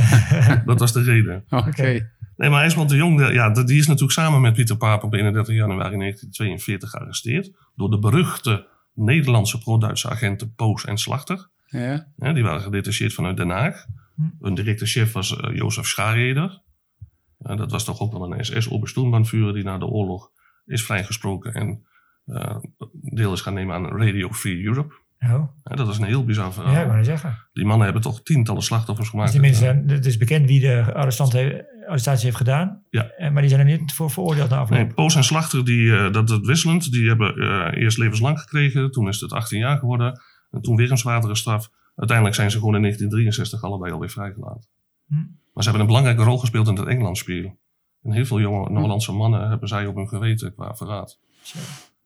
Dat 0.65 0.79
was 0.79 0.93
de 0.93 1.01
reden. 1.03 1.43
oké. 1.49 2.09
Nee, 2.37 2.49
maar 2.49 2.61
IJsbrand 2.61 2.89
de 2.89 2.95
Jong, 2.95 3.31
ja, 3.33 3.49
die 3.49 3.77
is 3.77 3.85
natuurlijk 3.87 4.11
samen 4.13 4.41
met 4.41 4.53
Pieter 4.53 4.77
Paap 4.77 5.03
op 5.03 5.13
31 5.13 5.55
januari 5.55 5.97
1942 5.97 6.89
gearresteerd. 6.89 7.51
Door 7.75 7.89
de 7.89 7.99
beruchte 7.99 8.67
Nederlandse 8.93 9.57
pro-Duitse 9.57 10.09
agenten 10.09 10.53
Poos 10.55 10.85
en 10.85 10.97
Slachter. 10.97 11.49
Ja, 11.65 12.07
Ja, 12.17 12.33
die 12.33 12.43
waren 12.43 12.61
gedetacheerd 12.61 13.13
vanuit 13.13 13.37
Den 13.37 13.49
Haag. 13.49 13.85
Hm. 14.17 14.45
Hun 14.45 14.53
directe 14.55 14.85
chef 14.85 15.11
was 15.11 15.37
eh, 15.37 15.55
Jozef 15.55 15.87
Schareder. 15.87 16.61
Dat 17.37 17.71
was 17.71 17.83
toch 17.83 17.99
ook 17.99 18.11
wel 18.11 18.31
een 18.33 18.45
SS-obersturmbannführer 18.45 19.53
die 19.53 19.63
na 19.63 19.77
de 19.77 19.85
oorlog 19.85 20.29
is 20.65 20.83
vrijgesproken 20.85 21.53
en 21.53 21.85
eh, 22.25 22.55
deel 22.91 23.33
is 23.33 23.41
gaan 23.41 23.53
nemen 23.53 23.75
aan 23.75 23.97
Radio 23.97 24.31
Free 24.31 24.63
Europe. 24.63 24.93
Oh, 25.19 25.43
Ja, 25.63 25.75
dat 25.75 25.87
is 25.87 25.97
een 25.97 26.03
heel 26.05 26.25
bizar 26.25 26.53
verhaal. 26.53 26.73
ja, 26.73 26.81
ik 26.81 26.87
wou 26.87 27.03
zeggen. 27.03 27.47
Die 27.53 27.65
mannen 27.65 27.85
hebben 27.85 28.03
toch 28.03 28.23
tientallen 28.23 28.61
slachtoffers 28.61 29.11
Dus 29.11 29.19
gemaakt. 29.19 29.39
mensen 29.41 29.63
zijn, 29.63 29.89
het 29.89 30.05
is 30.05 30.17
bekend 30.17 30.47
wie 30.47 30.59
de 30.59 30.93
arrestant 30.93 31.33
heeft, 31.33 31.63
arrestatie 31.87 32.25
heeft 32.25 32.37
gedaan. 32.37 32.83
Ja. 32.89 33.09
En, 33.09 33.33
maar 33.33 33.41
die 33.41 33.51
zijn 33.51 33.67
er 33.67 33.77
niet 33.79 33.93
voor 33.93 34.11
veroordeeld 34.11 34.49
na 34.49 34.57
afloop. 34.57 34.79
Nee, 34.79 34.93
Poos 34.93 35.15
en 35.15 35.23
Slachter, 35.23 35.65
die, 35.65 35.95
eh, 35.97 36.11
dat 36.11 36.29
is 36.29 36.39
wisselend. 36.41 36.91
Die 36.91 37.07
hebben 37.07 37.35
eh, 37.35 37.81
eerst 37.81 37.97
levenslang 37.97 38.39
gekregen. 38.39 38.91
Toen 38.91 39.07
is 39.07 39.19
het 39.19 39.31
18 39.33 39.59
jaar 39.59 39.77
geworden. 39.77 40.21
En 40.51 40.61
toen 40.61 40.75
weer 40.75 40.91
een 40.91 40.97
zwaardere 40.97 41.35
straf. 41.35 41.69
Uiteindelijk 41.97 42.35
zijn 42.37 42.51
ze 42.51 42.57
gewoon 42.57 42.75
in 42.75 42.81
1963 42.81 43.69
allebei 43.69 43.91
alweer 43.91 44.09
vrijgelaten. 44.09 44.69
Hm. 45.07 45.15
Maar 45.15 45.63
ze 45.63 45.69
hebben 45.69 45.81
een 45.81 45.87
belangrijke 45.87 46.23
rol 46.23 46.37
gespeeld 46.37 46.67
in 46.67 46.75
het 46.75 46.87
Engelandspel. 46.87 47.59
En 48.03 48.11
heel 48.11 48.25
veel 48.25 48.39
jonge 48.39 48.69
Noord-Hollandse 48.69 49.11
mannen 49.11 49.49
hebben 49.49 49.67
zij 49.67 49.85
op 49.85 49.95
hun 49.95 50.07
geweten 50.07 50.53
qua 50.53 50.75
verraad. 50.75 51.19
Zo. 51.41 51.59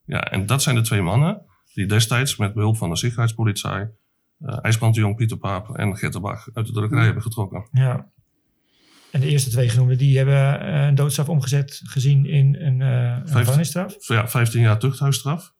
Ja, 0.04 0.20
en 0.20 0.46
dat 0.46 0.62
zijn 0.62 0.76
de 0.76 0.82
twee 0.82 1.02
mannen 1.02 1.42
die 1.74 1.86
destijds 1.86 2.36
met 2.36 2.54
behulp 2.54 2.76
van 2.76 2.90
de 2.90 2.96
Sicherheidspolitie, 2.96 3.70
eh 3.70 3.88
IJsbrand 4.62 4.94
de 4.94 5.00
Jong, 5.00 5.16
Pieter 5.16 5.36
Paap 5.36 5.76
en 5.76 5.96
Getterbach 5.96 6.48
uit 6.54 6.66
de 6.66 6.72
drukkerij 6.72 7.04
hebben 7.04 7.22
getrokken. 7.22 7.68
Ja. 7.72 8.10
En 9.10 9.20
de 9.20 9.26
eerste 9.26 9.50
twee 9.50 9.68
genoemden, 9.68 9.98
die 9.98 10.16
hebben 10.16 10.60
eh, 10.60 10.86
een 10.86 10.94
doodstraf 10.94 11.28
omgezet 11.28 11.80
gezien 11.84 12.26
in 12.26 12.56
een, 12.56 12.80
eh 12.80 13.18
een 13.20 13.28
gevangenisstraf. 13.28 14.08
Ja, 14.08 14.28
15 14.28 14.60
jaar 14.60 14.78
tuchthuisstraf. 14.78 15.54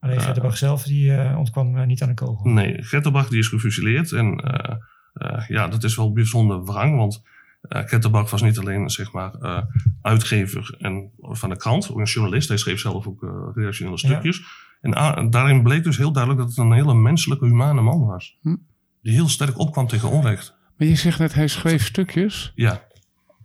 Alleen. 0.00 0.20
Gertenbach 0.20 0.56
zelf, 0.56 0.82
die 0.82 1.14
eh, 1.16 1.38
ontkwam 1.38 1.76
eh, 1.76 1.86
niet 1.86 2.02
aan 2.02 2.08
de 2.08 2.14
kogel. 2.14 2.50
Nee, 2.50 2.82
Getterbach 2.82 3.28
die 3.28 3.38
is 3.38 3.48
gefusilleerd. 3.48 4.12
En 4.12 4.36
eh, 4.36 4.76
eh, 5.12 5.48
ja, 5.48 5.68
dat 5.68 5.84
is 5.84 5.96
wel 5.96 6.12
bijzonder 6.12 6.64
wrang, 6.64 6.96
want 6.96 7.22
eh 7.62 7.82
Getterbach 7.84 8.30
was 8.30 8.42
niet 8.42 8.58
alleen 8.58 8.88
zeg 8.90 9.12
maar, 9.12 9.34
eh, 9.34 9.62
uitgever 10.02 10.76
en, 10.78 11.10
van 11.20 11.48
de 11.48 11.56
krant, 11.56 11.90
ook 11.90 11.98
een 11.98 12.04
journalist. 12.04 12.48
Hij 12.48 12.56
schreef 12.56 12.80
zelf 12.80 13.06
ook 13.06 13.52
redactionele 13.54 13.98
stukjes. 13.98 14.42
En 14.80 14.96
a- 14.96 15.22
daarin 15.28 15.62
bleek 15.62 15.84
dus 15.84 15.96
heel 15.96 16.12
duidelijk 16.12 16.42
dat 16.46 16.56
het 16.56 16.64
een 16.66 16.72
hele 16.72 16.94
menselijke, 16.94 17.44
humane 17.44 17.80
man 17.80 18.06
was. 18.06 18.38
Hm. 18.42 18.56
Die 19.02 19.12
heel 19.12 19.28
sterk 19.28 19.58
opkwam 19.58 19.86
tegen 19.86 20.10
onrecht. 20.10 20.56
Maar 20.76 20.88
je 20.88 20.94
zegt 20.94 21.18
net, 21.18 21.34
hij 21.34 21.48
schreef 21.48 21.84
stukjes. 21.86 22.52
Ja, 22.54 22.86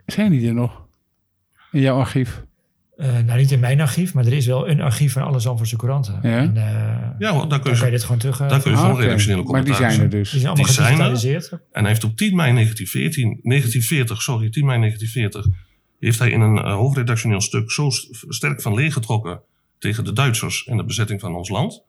Zijn 0.06 0.32
die 0.32 0.48
er 0.48 0.54
nog? 0.54 0.86
In 1.72 1.82
jouw 1.82 1.98
archief? 2.00 2.44
Eh, 2.98 3.18
nou, 3.20 3.40
niet 3.40 3.52
in 3.52 3.60
mijn 3.60 3.82
archief, 3.82 4.14
maar 4.14 4.26
er 4.26 4.34
is 4.34 4.46
wel 4.46 4.70
een 4.70 4.82
archief 4.82 5.14
van 5.14 5.22
alle 5.24 5.40
Zandvoortse 5.40 5.76
couranten. 5.76 6.20
Ja? 6.22 6.38
En, 6.38 6.58
eh, 6.58 6.64
ja 7.20 7.32
daar 7.32 7.48
kun 7.48 7.48
dan 7.48 7.60
je, 7.72 7.78
kan 7.78 7.86
je 7.86 7.92
dit 7.92 8.04
gewoon 8.04 8.18
terug... 8.18 8.40
eh, 8.40 8.50
daar 8.50 8.62
kun 8.62 8.72
je 8.72 8.78
Ah, 8.78 8.82
gewoon 8.84 8.96
oké. 8.98 9.06
redactionele 9.06 9.44
Maar 9.44 9.64
die 9.64 9.64
commentaar 9.64 9.92
zijn 9.92 10.04
er 10.04 10.10
dus. 10.10 10.32
die 10.32 10.40
zijn 10.40 10.52
allemaal 10.52 10.66
die 10.66 10.76
zijn 10.76 10.88
er. 10.88 10.94
gedigitaliseerd. 11.06 11.52
En 11.72 11.82
hij 11.82 11.88
heeft 11.88 12.04
op 12.04 12.18
10 12.18 12.36
mei 12.36 12.54
1914, 12.54 13.40
1940, 13.44 14.22
sorry, 14.22 14.50
10 14.50 14.66
mei 14.66 14.80
1940, 14.80 15.62
heeft 16.00 16.20
hij 16.20 16.30
in 16.32 16.42
een 16.42 16.58
hoofdredactioneel 16.72 17.42
stuk 17.42 17.72
zo 17.72 17.90
st- 17.90 18.26
sterk 18.28 18.62
van 18.62 18.74
leer 18.74 18.92
getrokken 18.92 19.42
tegen 19.78 20.04
de 20.04 20.14
Duitsers 20.14 20.66
en 20.66 20.78
de 20.78 20.86
bezetting 20.86 21.20
van 21.20 21.36
ons 21.36 21.50
land. 21.50 21.84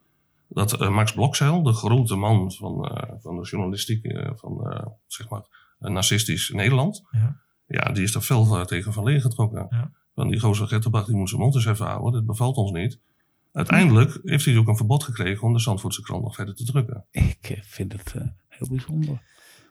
Dat 0.49 0.89
Max 0.89 1.13
Blokzeil, 1.13 1.63
de 1.63 1.73
grote 1.73 2.15
man 2.15 2.51
van, 2.51 2.85
eh, 2.85 3.13
van 3.21 3.35
de 3.35 3.47
journalistiek 3.49 4.05
eh, 4.05 4.29
van 4.35 4.71
eh, 4.71 4.85
zeg 5.07 5.29
maar 5.29 5.41
nazistisch 5.79 6.49
Nederland, 6.53 7.03
Ja. 7.11 7.37
ja, 7.67 7.91
die 7.91 8.03
is 8.03 8.15
er 8.15 8.21
fel 8.21 8.65
tegen 8.65 8.93
van 8.93 9.03
leer 9.03 9.21
getrokken. 9.21 9.67
Ja. 9.69 9.91
Want 10.15 10.29
die 10.31 10.39
gozer 10.39 10.67
Getterbach 10.67 11.05
die 11.05 11.15
moet 11.15 11.29
zijn 11.29 11.41
mond 11.41 11.55
eens 11.55 11.65
even 11.65 11.85
houden, 11.85 12.11
dit 12.11 12.25
bevalt 12.25 12.55
ons 12.55 12.71
niet. 12.71 12.99
Uiteindelijk 13.53 14.19
heeft 14.23 14.45
hij 14.45 14.57
ook 14.57 14.67
een 14.67 14.77
verbod 14.77 15.03
gekregen 15.03 15.43
om 15.47 15.53
de 15.53 15.59
Zandvoortse 15.59 16.01
krant 16.01 16.23
nog 16.23 16.35
verder 16.35 16.55
te 16.55 16.63
drukken. 16.65 17.05
Ik 17.11 17.37
eh, 17.41 17.57
vind 17.63 17.91
het 17.91 18.13
eh, 18.15 18.21
heel 18.49 18.67
bijzonder. 18.69 19.21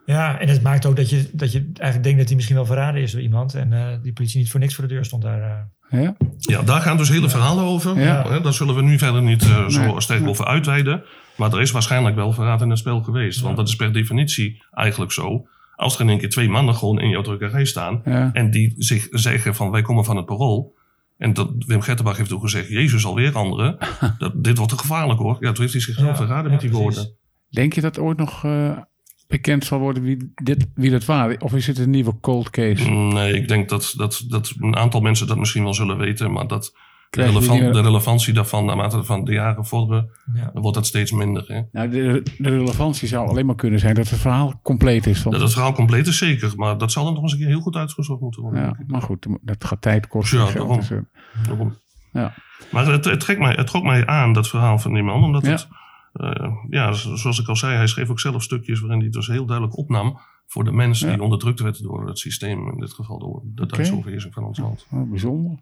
Ja, 0.06 0.38
en 0.38 0.48
het 0.48 0.62
maakt 0.62 0.86
ook 0.86 0.96
dat 0.96 1.10
je, 1.10 1.30
dat 1.32 1.52
je 1.52 1.58
eigenlijk 1.58 2.02
denkt 2.02 2.18
dat 2.18 2.26
hij 2.26 2.34
misschien 2.34 2.56
wel 2.56 2.66
verraden 2.66 3.02
is 3.02 3.12
door 3.12 3.20
iemand. 3.20 3.54
En 3.54 3.72
eh, 3.72 4.02
die 4.02 4.12
politie 4.12 4.38
niet 4.38 4.50
voor 4.50 4.60
niks 4.60 4.74
voor 4.74 4.88
de 4.88 4.94
deur 4.94 5.04
stond 5.04 5.22
daar. 5.22 5.42
eh. 5.90 6.02
Ja? 6.02 6.16
Ja, 6.38 6.62
daar 6.62 6.80
gaan 6.80 6.96
dus 6.96 7.08
hele 7.08 7.28
verhalen 7.28 7.64
over. 7.64 7.98
Ja. 8.00 8.32
Ja. 8.32 8.38
Daar 8.38 8.52
zullen 8.54 8.74
we 8.74 8.82
nu 8.82 8.98
verder 8.98 9.22
niet 9.22 9.42
zo 9.42 9.66
Nee. 9.66 10.00
sterk 10.00 10.26
over 10.26 10.44
uitweiden. 10.46 11.04
Maar 11.36 11.52
er 11.52 11.60
is 11.60 11.70
waarschijnlijk 11.70 12.16
wel 12.16 12.32
verraad 12.32 12.62
in 12.62 12.70
het 12.70 12.78
spel 12.78 13.02
geweest. 13.02 13.40
Want 13.40 13.56
dat 13.56 13.68
is 13.68 13.76
per 13.76 13.92
definitie 13.92 14.64
eigenlijk 14.70 15.12
zo. 15.12 15.46
Als 15.76 15.94
er 15.94 16.00
in 16.00 16.08
één 16.08 16.18
keer 16.18 16.30
twee 16.30 16.48
mannen 16.48 16.74
gewoon 16.74 17.00
in 17.00 17.08
jouw 17.08 17.22
drukkerij 17.22 17.64
staan. 17.64 18.02
Ja. 18.04 18.30
En 18.32 18.50
die 18.50 18.74
zich 18.76 19.06
zeggen 19.10 19.54
van 19.54 19.70
wij 19.70 19.82
komen 19.82 20.04
van 20.04 20.16
het 20.16 20.26
parool. 20.26 20.74
En 21.18 21.32
dat, 21.32 21.50
Wim 21.66 21.80
Gettenbach 21.80 22.16
heeft 22.16 22.32
ook 22.32 22.42
gezegd, 22.42 22.68
Jezus 22.68 23.04
alweer 23.04 23.34
anderen. 23.34 23.78
dat, 24.18 24.44
dit 24.44 24.56
wordt 24.56 24.72
te 24.72 24.78
gevaarlijk 24.78 25.20
hoor. 25.20 25.36
Ja, 25.40 25.52
toen 25.52 25.60
heeft 25.60 25.72
hij 25.72 25.82
zichzelf 25.82 26.08
Ja, 26.08 26.16
verraden 26.16 26.44
ja, 26.44 26.50
met 26.50 26.60
die 26.60 26.70
precies. 26.70 26.96
woorden. 26.96 27.16
Denk 27.50 27.72
je 27.72 27.80
dat 27.80 27.98
ooit 27.98 28.18
nog 28.18 28.44
eh, 28.44 28.78
bekend 29.26 29.64
zal 29.64 29.78
worden 29.78 30.02
wie, 30.02 30.32
dit, 30.42 30.66
wie 30.74 30.90
dat 30.90 31.04
waren? 31.04 31.40
Of 31.40 31.54
is 31.54 31.66
het 31.66 31.78
een 31.78 31.90
nieuwe 31.90 32.20
cold 32.20 32.50
case? 32.50 32.90
Nee, 32.90 33.32
ik 33.34 33.48
denk 33.48 33.68
dat, 33.68 33.94
dat, 33.96 34.24
dat 34.28 34.52
een 34.58 34.76
aantal 34.76 35.00
mensen 35.00 35.26
dat 35.26 35.38
misschien 35.38 35.62
wel 35.62 35.74
zullen 35.74 35.96
weten, 35.98 36.32
maar 36.32 36.46
dat 36.46 36.74
de, 37.14 37.80
relevantie 37.82 38.32
daarvan, 38.34 38.64
naarmate 38.64 39.04
van 39.04 39.24
de 39.24 39.32
jaren 39.32 39.64
vorderen, 39.66 40.10
Ja. 40.34 40.50
dan 40.52 40.62
wordt 40.62 40.76
dat 40.76 40.86
steeds 40.86 41.12
minder. 41.12 41.44
Hè? 41.46 41.60
Nou, 41.72 41.88
de, 41.88 42.22
de 42.38 42.48
relevantie 42.48 43.08
zou 43.08 43.28
alleen 43.28 43.46
maar 43.46 43.54
kunnen 43.54 43.80
zijn 43.80 43.94
dat 43.94 44.08
het 44.08 44.18
verhaal 44.20 44.60
compleet 44.62 45.06
is. 45.06 45.22
Want, 45.22 45.34
Dat 45.36 45.44
het 45.44 45.52
verhaal 45.52 45.72
compleet 45.72 46.06
is 46.06 46.18
zeker, 46.18 46.52
maar 46.56 46.78
dat 46.78 46.92
zal 46.92 47.04
dan 47.04 47.12
nog 47.14 47.22
eens 47.22 47.32
een 47.32 47.38
keer 47.38 47.46
heel 47.46 47.60
goed 47.60 47.76
uitgezocht 47.76 48.20
moeten 48.20 48.42
worden. 48.42 48.60
ja, 48.62 48.76
maar 48.86 49.02
goed, 49.02 49.26
dat 49.42 49.64
gaat 49.64 49.82
tijd 49.82 50.06
kosten. 50.06 50.38
Ja, 50.38 50.52
daarom. 50.52 50.76
dus, 50.76 50.90
eh, 50.90 50.98
Daarom. 51.46 51.74
Ja. 52.12 52.34
Maar 52.72 52.86
het, 52.86 53.04
het, 53.04 53.20
trekt 53.20 53.40
mij, 53.40 53.54
het 53.54 53.66
trok 53.66 53.82
mij 53.84 54.06
aan, 54.06 54.32
dat 54.32 54.48
verhaal 54.48 54.78
van 54.78 54.92
die 54.94 55.02
man, 55.02 55.22
omdat 55.24 55.44
Ja. 55.44 55.50
het, 55.50 55.68
eh, 56.12 56.52
ja, 56.70 56.92
zo- 56.92 57.16
zoals 57.16 57.38
ik 57.40 57.48
al 57.48 57.56
zei, 57.56 57.74
hij 57.76 57.86
schreef 57.86 58.10
ook 58.10 58.20
zelf 58.20 58.42
stukjes 58.42 58.80
waarin 58.80 58.98
hij 58.98 59.06
het 59.06 59.16
dus 59.16 59.26
heel 59.26 59.46
duidelijk 59.46 59.76
opnam 59.78 60.18
voor 60.46 60.64
de 60.64 60.72
mensen 60.72 61.08
Ja. 61.08 61.14
die 61.14 61.22
onderdrukt 61.22 61.60
werden 61.60 61.82
door 61.82 62.06
het 62.06 62.18
systeem, 62.18 62.68
in 62.70 62.78
dit 62.80 62.92
geval 62.92 63.18
door 63.18 63.42
de 63.44 63.66
Duitse 63.66 63.94
overheersing 63.96 64.34
van 64.34 64.44
ons 64.44 64.58
land. 64.58 64.86
Oh, 64.90 65.10
bijzonder. 65.10 65.58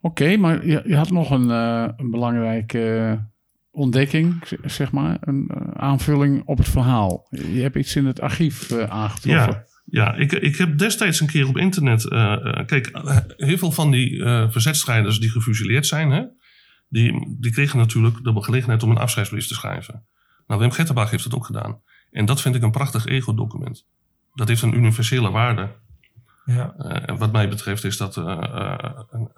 Oké, 0.00 0.36
maar 0.36 0.66
je, 0.66 0.82
je 0.86 0.96
had 0.96 1.10
nog 1.10 1.30
een, 1.30 1.50
eh, 1.50 1.88
een 1.96 2.10
belangrijke 2.10 3.18
ontdekking, 3.70 4.42
zeg 4.64 4.92
maar. 4.92 5.16
Een 5.20 5.48
eh, 5.48 5.70
aanvulling 5.74 6.42
op 6.44 6.58
het 6.58 6.68
verhaal. 6.68 7.26
Je 7.30 7.60
hebt 7.60 7.76
iets 7.76 7.96
in 7.96 8.06
het 8.06 8.20
archief 8.20 8.70
eh, 8.70 8.82
aangetroffen. 8.82 9.52
Ja, 9.52 9.64
ja 9.84 10.14
ik, 10.14 10.32
ik 10.32 10.56
heb 10.56 10.78
destijds 10.78 11.20
een 11.20 11.26
keer 11.26 11.48
op 11.48 11.56
internet. 11.56 12.08
kijk, 12.66 12.90
heel 13.36 13.58
veel 13.58 13.72
van 13.72 13.90
die 13.90 14.24
eh 14.24 14.50
verzetstrijders 14.50 15.20
die 15.20 15.30
gefusileerd 15.30 15.86
zijn, 15.86 16.10
hè, 16.10 16.24
die, 16.88 17.36
die 17.40 17.52
kregen 17.52 17.78
natuurlijk 17.78 18.24
de 18.24 18.42
gelegenheid 18.42 18.82
om 18.82 18.90
een 18.90 18.98
afscheidsbrief 18.98 19.46
te 19.46 19.54
schrijven. 19.54 20.06
Nou, 20.46 20.60
Wim 20.60 20.70
Getterbach 20.70 21.10
heeft 21.10 21.24
het 21.24 21.34
ook 21.34 21.46
gedaan. 21.46 21.80
En 22.10 22.24
dat 22.24 22.40
vind 22.40 22.54
ik 22.54 22.62
een 22.62 22.70
prachtig 22.70 23.06
ego-document. 23.06 23.86
Dat 24.34 24.48
heeft 24.48 24.62
een 24.62 24.74
universele 24.74 25.30
waarde. 25.30 25.68
Ja. 26.44 26.74
En 26.76 27.16
wat 27.16 27.32
mij 27.32 27.48
betreft 27.48 27.84
is 27.84 27.96
dat 27.96 28.16
een- 28.16 29.30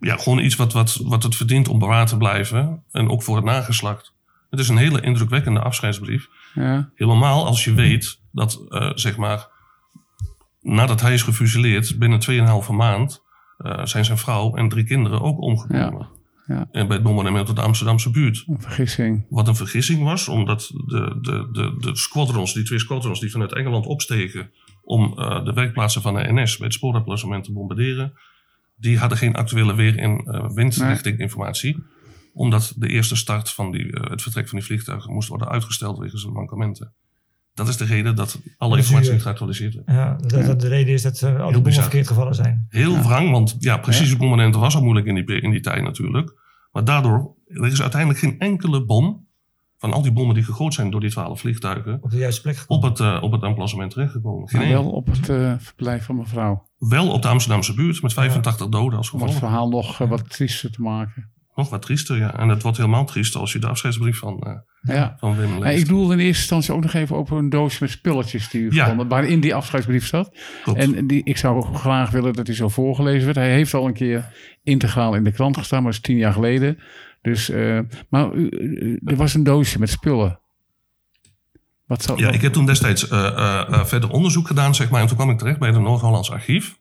ja, 0.00 0.16
gewoon 0.16 0.38
iets 0.38 0.56
wat, 0.56 0.72
wat, 0.72 1.00
wat 1.04 1.22
het 1.22 1.36
verdient 1.36 1.68
om 1.68 1.78
bewaard 1.78 2.08
te 2.08 2.16
blijven. 2.16 2.82
En 2.90 3.08
ook 3.08 3.22
voor 3.22 3.36
het 3.36 3.44
nageslacht. 3.44 4.14
Het 4.50 4.60
is 4.60 4.68
een 4.68 4.76
hele 4.76 5.00
indrukwekkende 5.00 5.60
afscheidsbrief. 5.60 6.28
Ja, 6.54 6.90
Helemaal 6.94 7.46
als 7.46 7.64
je 7.64 7.74
weet 7.74 8.20
dat, 8.32 8.64
eh, 8.68 8.90
zeg 8.94 9.16
maar, 9.16 9.48
nadat 10.60 11.00
hij 11.00 11.14
is 11.14 11.22
gefusilleerd, 11.22 11.98
binnen 11.98 12.18
2,5 12.18 12.70
maand 12.70 13.22
eh, 13.58 13.84
zijn 13.84 14.04
zijn 14.04 14.18
vrouw 14.18 14.54
en 14.54 14.68
drie 14.68 14.84
kinderen 14.84 15.20
ook 15.20 15.40
omgekomen. 15.40 16.08
ja. 16.46 16.68
En 16.72 16.86
bij 16.86 16.96
het 16.96 17.04
bombardement 17.04 17.48
op 17.48 17.56
de 17.56 17.62
Amsterdamse 17.62 18.10
buurt. 18.10 18.44
een 18.46 18.60
vergissing. 18.60 19.26
Wat 19.28 19.48
een 19.48 19.56
vergissing 19.56 20.02
was, 20.02 20.28
omdat 20.28 20.70
de, 20.86 21.18
de, 21.20 21.48
de, 21.52 21.76
de 21.78 21.96
squadrons, 21.96 22.54
die 22.54 22.64
twee 22.64 22.78
squadrons 22.78 23.20
die 23.20 23.30
vanuit 23.30 23.54
Engeland 23.54 23.86
opstegen 23.86 24.50
om 24.82 25.18
eh, 25.18 25.44
de 25.44 25.52
werkplaatsen 25.52 26.02
van 26.02 26.14
de 26.14 26.32
NS 26.32 26.56
bij 26.56 26.66
het 26.66 27.44
te 27.44 27.52
bombarderen, 27.52 28.12
die 28.80 28.98
hadden 28.98 29.18
geen 29.18 29.34
actuele 29.34 29.74
weer- 29.74 29.98
en 29.98 30.18
eh, 30.18 30.50
windrichting 30.54 31.18
informatie. 31.18 31.82
Omdat 32.32 32.72
de 32.76 32.88
eerste 32.88 33.16
start 33.16 33.50
van 33.50 33.70
die, 33.70 33.92
eh, 33.92 34.10
het 34.10 34.22
vertrek 34.22 34.48
van 34.48 34.58
die 34.58 34.66
vliegtuigen 34.66 35.12
moest 35.12 35.28
worden 35.28 35.48
uitgesteld 35.48 35.98
wegens 35.98 36.26
mankementen. 36.26 36.92
Dat 37.54 37.68
is 37.68 37.76
de 37.76 37.84
reden 37.84 38.16
dat 38.16 38.40
alle 38.56 38.70
Dat 38.70 38.78
informatie 38.78 39.12
niet 39.12 39.22
geactualiseerd 39.22 39.74
werd. 39.74 39.86
Ja, 39.86 40.16
dat, 40.16 40.46
dat 40.46 40.60
de 40.60 40.68
reden 40.68 40.94
is 40.94 41.02
dat 41.02 41.22
eh, 41.22 41.28
al 41.28 41.34
die 41.36 41.44
bommen 41.44 41.62
bizar. 41.62 41.82
verkeerd 41.82 42.06
gevallen 42.08 42.34
zijn. 42.34 42.66
Heel 42.68 42.98
wrang, 43.02 43.30
want 43.30 43.56
ja, 43.58 43.76
precies 43.76 44.10
het 44.10 44.18
moment 44.18 44.54
was 44.54 44.74
al 44.74 44.82
moeilijk 44.82 45.06
in 45.06 45.14
die, 45.14 45.40
in 45.40 45.50
die 45.50 45.60
tijd 45.60 45.82
natuurlijk. 45.82 46.34
Maar 46.72 46.84
daardoor, 46.84 47.34
er 47.46 47.66
is 47.66 47.80
uiteindelijk 47.82 48.20
geen 48.20 48.38
enkele 48.38 48.84
bom 48.84 49.28
van 49.78 49.92
al 49.92 50.02
die 50.02 50.12
bommen 50.12 50.34
die 50.34 50.44
gegooid 50.44 50.74
zijn 50.74 50.90
door 50.90 51.00
die 51.00 51.10
twaalf 51.10 51.40
vliegtuigen 51.40 51.98
Op 52.02 52.10
de 52.10 52.16
juiste 52.16 52.40
plek 52.40 52.56
gekomen. 52.56 52.84
op 52.84 52.90
het, 52.98 53.06
eh, 53.06 53.22
op 53.22 53.32
het 53.32 53.42
emplacement 53.42 53.90
terechtgekomen. 53.90 54.48
Geen 54.48 54.68
wel 54.68 54.90
op 54.90 55.06
het 55.06 55.28
eh, 55.28 55.54
verblijf 55.58 56.04
van 56.04 56.16
mevrouw. 56.16 56.68
Wel 56.88 57.10
op 57.10 57.22
de 57.22 57.28
Amsterdamse 57.28 57.74
buurt 57.74 58.02
met 58.02 58.12
85 58.12 58.68
doden 58.68 58.98
als 58.98 59.10
Om 59.10 59.20
het 59.20 59.30
gevolg. 59.30 59.48
verhaal 59.50 59.68
nog 59.68 60.00
eh, 60.00 60.08
wat 60.08 60.30
triester 60.30 60.70
te 60.72 60.82
maken. 60.82 61.30
Nog 61.54 61.70
wat 61.70 61.82
triester, 61.82 62.16
ja. 62.16 62.38
En 62.38 62.48
het 62.48 62.62
wordt 62.62 62.76
helemaal 62.76 63.04
triester 63.04 63.40
als 63.40 63.52
je 63.52 63.58
de 63.58 63.66
afscheidsbrief 63.66 64.18
van, 64.18 64.38
eh, 64.40 64.52
Ja. 64.94 65.14
van 65.18 65.36
Wim 65.36 65.48
Ja, 65.52 65.58
leest. 65.58 65.80
ik 65.82 65.88
doelde 65.88 66.12
in 66.12 66.18
eerste 66.18 66.38
instantie 66.40 66.72
ook 66.74 66.82
nog 66.82 66.92
even 66.92 67.16
op 67.18 67.30
een 67.30 67.48
doosje 67.48 67.78
met 67.80 67.90
spulletjes 67.90 68.48
die 68.50 68.60
u 68.60 68.68
Ja. 68.74 68.94
vond, 68.94 69.08
waarin 69.10 69.40
die 69.40 69.54
afscheidsbrief 69.54 70.06
zat. 70.06 70.36
Klopt. 70.62 70.78
En 70.78 71.06
die, 71.06 71.24
ik 71.24 71.36
zou 71.36 71.74
graag 71.74 72.10
willen 72.10 72.32
dat 72.32 72.46
hij 72.46 72.56
zo 72.56 72.68
voorgelezen 72.68 73.24
werd. 73.24 73.36
Hij 73.36 73.52
heeft 73.52 73.74
al 73.74 73.86
een 73.86 73.92
keer 73.94 74.32
integraal 74.62 75.14
in 75.14 75.24
de 75.24 75.32
krant 75.32 75.56
gestaan, 75.56 75.82
maar 75.82 75.92
dat 75.92 76.00
is 76.00 76.06
tien 76.06 76.16
jaar 76.16 76.32
geleden. 76.32 76.78
Dus, 77.22 77.50
eh, 77.50 77.78
maar 78.08 78.32
u- 78.32 78.48
u- 78.50 79.00
er 79.04 79.16
was 79.16 79.34
een 79.34 79.42
doosje 79.42 79.78
met 79.78 79.90
spullen. 79.90 80.39
Wat 81.90 82.02
zou, 82.02 82.18
Ja, 82.18 82.30
ik 82.30 82.40
heb 82.40 82.52
toen 82.52 82.66
destijds 82.66 83.08
eh, 83.08 83.26
eh, 83.26 83.60
eh, 83.60 83.84
verder 83.84 84.10
onderzoek 84.10 84.46
gedaan, 84.46 84.74
zeg 84.74 84.90
maar. 84.90 85.00
En 85.00 85.06
toen 85.06 85.16
kwam 85.16 85.30
ik 85.30 85.38
terecht 85.38 85.58
bij 85.58 85.68
het 85.68 85.80
Noord-Hollands 85.80 86.30
Archief. 86.30 86.78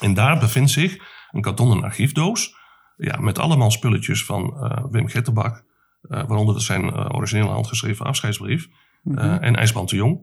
En 0.00 0.14
daar 0.14 0.38
bevindt 0.38 0.70
zich 0.70 0.96
een 1.30 1.40
kartonnen 1.40 1.82
archiefdoos. 1.82 2.54
Ja, 2.96 3.20
met 3.20 3.38
allemaal 3.38 3.70
spulletjes 3.70 4.24
van 4.24 4.54
Wim 4.90 5.08
Gettenbak. 5.08 5.64
waaronder 6.00 6.60
zijn 6.60 7.12
originele 7.14 7.50
handgeschreven 7.50 8.06
afscheidsbrief. 8.06 8.68
eh, 9.14 9.42
en 9.42 9.56
IJsbrand 9.56 9.88
de 9.88 9.96
Jong. 9.96 10.20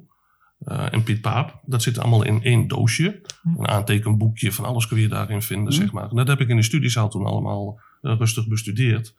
en 0.66 1.04
Piet 1.04 1.22
Paap. 1.22 1.60
Dat 1.66 1.82
zit 1.82 2.00
allemaal 2.00 2.24
in 2.24 2.44
één 2.44 2.68
doosje. 2.68 3.22
Een 3.58 3.68
aantekenboekje 3.68 4.52
van 4.52 4.66
alles 4.66 4.88
kun 4.88 5.00
je 5.00 5.08
daarin 5.08 5.42
vinden, 5.42 5.74
zeg 5.74 5.92
maar. 5.92 6.10
En 6.10 6.16
dat 6.16 6.28
heb 6.28 6.40
ik 6.40 6.50
in 6.50 6.56
de 6.56 6.64
studiezaal 6.64 7.10
toen 7.10 7.26
allemaal 7.26 7.80
rustig 8.02 8.48
bestudeerd. 8.48 9.16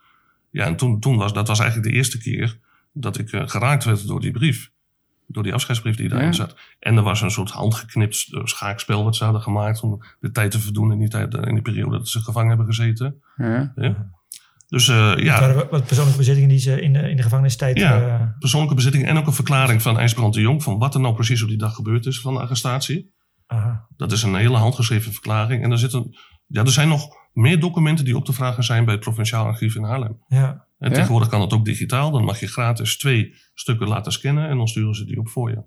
Ja, 0.50 0.64
en 0.64 0.76
toen, 0.76 1.00
toen 1.00 1.16
was 1.16 1.32
dat 1.32 1.48
was 1.48 1.58
eigenlijk 1.60 1.90
de 1.90 1.96
eerste 1.96 2.18
keer 2.18 2.58
dat 2.92 3.18
ik 3.18 3.28
geraakt 3.30 3.84
werd 3.84 4.06
door 4.06 4.20
die 4.20 4.30
brief. 4.32 4.70
Door 5.30 5.42
die 5.42 5.54
afscheidsbrief 5.54 5.96
die 5.96 6.08
daarin 6.08 6.26
Ja. 6.26 6.32
zat. 6.32 6.56
En 6.78 6.96
er 6.96 7.02
was 7.02 7.20
een 7.20 7.30
soort 7.30 7.50
handgeknipt 7.50 8.28
eh, 8.34 8.40
schaakspel 8.44 9.04
wat 9.04 9.16
ze 9.16 9.24
hadden 9.24 9.42
gemaakt 9.42 9.80
om 9.82 10.02
de 10.20 10.30
tijd 10.30 10.50
te 10.50 10.58
verdoen 10.60 10.92
in 10.92 10.98
die, 10.98 11.08
tijd, 11.08 11.34
in 11.34 11.54
die 11.54 11.62
periode 11.62 11.96
dat 11.96 12.08
ze 12.08 12.20
gevangen 12.20 12.48
hebben 12.48 12.66
gezeten. 12.66 13.22
ja. 13.36 13.72
hè. 13.74 13.92
Dus 14.66 14.88
eh, 14.88 15.10
Het 15.10 15.20
ja, 15.20 15.40
waren 15.40 15.68
wat- 15.70 15.86
persoonlijke 15.86 16.18
bezittingen 16.18 16.48
die 16.48 16.58
ze 16.58 16.80
in 16.80 16.92
de, 16.92 17.10
in 17.10 17.16
de 17.16 17.22
gevangenistijd... 17.22 17.78
Ja. 17.78 18.00
eh, 18.18 18.22
persoonlijke 18.38 18.74
bezitting 18.74 19.06
en 19.06 19.16
ook 19.16 19.26
een 19.26 19.32
verklaring 19.32 19.82
van 19.82 19.98
IJsbrand 19.98 20.34
de 20.34 20.40
Jong 20.40 20.62
van 20.62 20.78
wat 20.78 20.94
er 20.94 21.00
nou 21.00 21.14
precies 21.14 21.42
op 21.42 21.48
die 21.48 21.58
dag 21.58 21.74
gebeurd 21.74 22.06
is 22.06 22.20
van 22.20 22.34
de 22.34 22.40
arrestatie. 22.40 23.12
aha. 23.46 23.86
Dat 23.96 24.12
is 24.12 24.22
een 24.22 24.34
hele 24.34 24.56
handgeschreven 24.56 25.12
verklaring. 25.12 25.62
En 25.64 25.70
er, 25.70 25.78
zitten, 25.78 26.16
ja, 26.46 26.60
er 26.62 26.70
zijn 26.70 26.88
nog 26.88 27.08
meer 27.32 27.60
documenten 27.60 28.04
die 28.04 28.16
op 28.16 28.24
te 28.24 28.32
vragen 28.32 28.64
zijn 28.64 28.84
bij 28.84 28.94
het 28.94 29.02
Provinciaal 29.02 29.44
Archief 29.46 29.74
in 29.74 29.84
Haarlem. 29.84 30.22
Ja. 30.28 30.66
En 30.78 30.88
Ja? 30.90 30.94
tegenwoordig 30.94 31.28
kan 31.28 31.40
het 31.40 31.52
ook 31.52 31.64
digitaal. 31.64 32.10
Dan 32.10 32.24
mag 32.24 32.40
je 32.40 32.46
gratis 32.46 32.96
twee 32.98 33.34
stukken 33.54 33.88
laten 33.88 34.12
scannen 34.12 34.48
en 34.48 34.56
dan 34.56 34.68
sturen 34.68 34.94
ze 34.94 35.04
die 35.04 35.18
op 35.18 35.28
voor 35.28 35.50
je. 35.50 35.58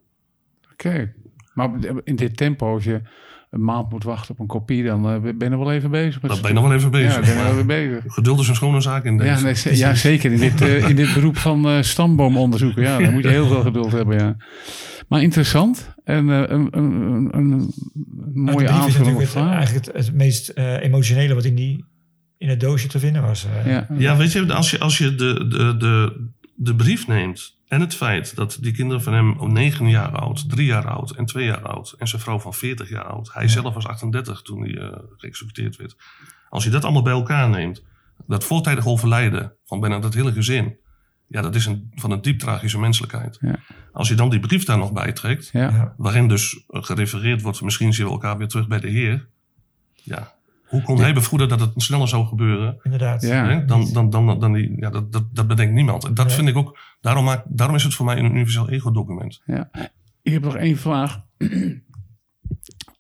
Oké. 0.72 1.13
Maar 1.53 1.70
in 2.03 2.15
dit 2.15 2.38
tempo, 2.38 2.74
als 2.74 2.84
je 2.84 3.01
een 3.50 3.63
maand 3.63 3.89
moet 3.91 4.03
wachten 4.03 4.34
op 4.34 4.39
een 4.39 4.48
kopie, 4.48 4.84
dan 4.84 5.10
eh, 5.10 5.20
ben 5.22 5.36
je 5.38 5.50
nog 5.50 5.60
wel 5.60 5.72
even 5.72 5.91
bezig. 5.91 6.22
Met 6.22 6.32
Dat 6.32 6.41
ben 6.41 6.50
je 6.50 6.56
nog 6.56 6.68
wel 6.68 6.77
even 6.77 6.91
bezig. 6.91 7.13
Ja, 7.13 7.20
ben 7.20 7.30
je 7.30 7.36
wel 7.44 7.51
even 7.51 7.68
bezig. 7.68 8.03
geduld 8.08 8.39
is 8.39 8.48
een 8.48 8.56
schone 8.56 8.82
zaak 8.82 9.03
in 9.06 9.18
deze. 9.18 9.30
Ja, 9.30 9.39
nee, 9.39 9.53
ze- 9.56 9.77
ja, 9.77 9.96
zeker. 9.96 10.32
In 10.32 10.39
dit, 10.39 10.62
eh, 10.62 10.88
in 10.89 10.96
dit 10.96 11.13
beroep 11.13 11.38
van 11.38 11.68
eh 11.68 11.82
stamboomonderzoeken. 11.82 12.84
Ja, 12.84 12.98
dan 12.98 13.13
moet 13.13 13.24
je 13.24 13.30
heel 13.30 13.48
veel 13.48 13.62
geduld 13.62 13.91
hebben, 13.91 14.18
ja. 14.18 14.36
Maar 15.08 15.22
interessant. 15.22 15.94
En 16.03 16.30
eh, 16.30 16.38
een, 16.48 16.68
een, 16.77 17.30
een, 17.32 17.74
mooie 18.34 18.63
is 18.63 18.70
aanvulling 18.70 19.22
eigenlijk 19.34 19.86
het, 19.86 20.06
het 20.06 20.13
meest 20.13 20.50
eh, 20.50 20.84
emotionele 20.84 21.34
wat 21.34 21.46
in, 21.46 21.56
die, 21.56 21.86
in 22.41 22.50
het 22.50 22.60
doosje 22.60 22.88
te 22.88 23.00
vinden 23.00 23.21
was. 23.21 23.45
eh. 23.45 23.65
Ja, 23.65 23.88
Ja, 23.98 24.15
weet 24.17 24.31
je, 24.31 24.53
als 24.53 24.71
je, 24.71 24.79
als 24.79 24.98
je 24.98 25.15
de, 25.15 25.48
de, 25.48 25.77
de, 25.77 26.25
de 26.55 26.75
brief 26.75 27.07
neemt 27.07 27.57
en 27.67 27.81
het 27.81 27.95
feit 27.95 28.36
dat 28.36 28.57
die 28.62 28.71
kinderen 28.71 29.03
van 29.03 29.13
hem 29.13 29.38
om 29.39 29.53
9 29.53 29.89
jaar 29.89 30.12
oud, 30.12 30.50
3 30.50 30.65
jaar 30.65 30.88
oud 30.88 31.12
en 31.12 31.25
2 31.25 31.45
jaar 31.45 31.62
oud 31.62 31.95
en 31.98 32.07
zijn 32.07 32.21
vrouw 32.21 32.39
van 32.39 32.53
40 32.53 32.89
jaar 32.89 33.03
oud, 33.03 33.33
hij 33.33 33.48
zelf 33.48 33.74
was 33.74 33.88
38 33.88 34.41
toen 34.41 34.62
hij 34.62 34.77
eh, 34.77 34.98
geëxecuteerd 35.17 35.75
werd. 35.75 35.95
Als 36.50 36.63
je 36.63 36.69
dat 36.69 36.83
allemaal 36.83 37.01
bij 37.01 37.13
elkaar 37.13 37.50
neemt, 37.50 37.83
dat 38.27 38.43
voortijdig 38.43 38.86
overlijden 38.88 39.53
van 39.65 39.79
bijna 39.79 40.00
dat 40.00 40.13
hele 40.13 40.31
gezin, 40.31 40.77
ja, 41.27 41.41
dat 41.41 41.55
is 41.55 41.65
een, 41.65 41.91
van 41.95 42.12
een 42.12 42.21
diep 42.21 42.39
tragische 42.39 42.79
menselijkheid. 42.79 43.38
Ja. 43.41 43.60
Als 43.91 44.07
je 44.07 44.15
dan 44.15 44.29
die 44.29 44.39
brief 44.39 44.65
daar 44.65 44.77
nog 44.77 44.93
bij 44.93 45.12
trekt, 45.12 45.50
ja. 45.53 45.93
Waarin 45.98 46.27
dus 46.27 46.63
gerefereerd 46.67 47.41
wordt, 47.41 47.62
misschien 47.62 47.93
zien 47.93 48.05
we 48.05 48.12
elkaar 48.12 48.38
weer 48.38 48.48
terug 48.48 48.67
bij 48.67 48.79
de 48.79 48.89
Heer. 48.89 49.27
Ja, 50.03 50.39
hoe 50.72 50.82
kon 50.82 51.00
hij 51.00 51.13
bevroeden 51.13 51.50
dat 51.50 51.60
het 51.60 51.72
sneller 51.75 52.08
zou 52.08 52.25
gebeuren? 52.25 52.80
Inderdaad. 52.84 53.22
Dan, 53.68 53.94
dan, 53.94 54.10
dan, 54.10 54.40
dan 54.40 54.54
die, 54.54 54.80
ja, 54.80 54.90
dat, 54.90 55.12
dat, 55.12 55.36
dat 55.36 55.48
bedenkt 55.48 55.74
niemand. 55.74 56.06
En 56.06 56.13
dat 56.13 56.34
vind 56.34 56.48
ik 56.48 56.56
ook, 56.56 56.78
daarom, 57.01 57.24
maak, 57.24 57.44
daarom 57.48 57.75
is 57.75 57.84
het 57.84 57.94
voor 57.94 58.06
mij 58.06 58.18
een 58.18 58.25
universeel 58.25 58.70
ego-document. 58.70 59.42
Ja. 59.46 59.70
Ik 60.22 60.34
heb 60.34 60.44
nog 60.44 60.56
één 60.56 60.78
vraag. 60.78 61.22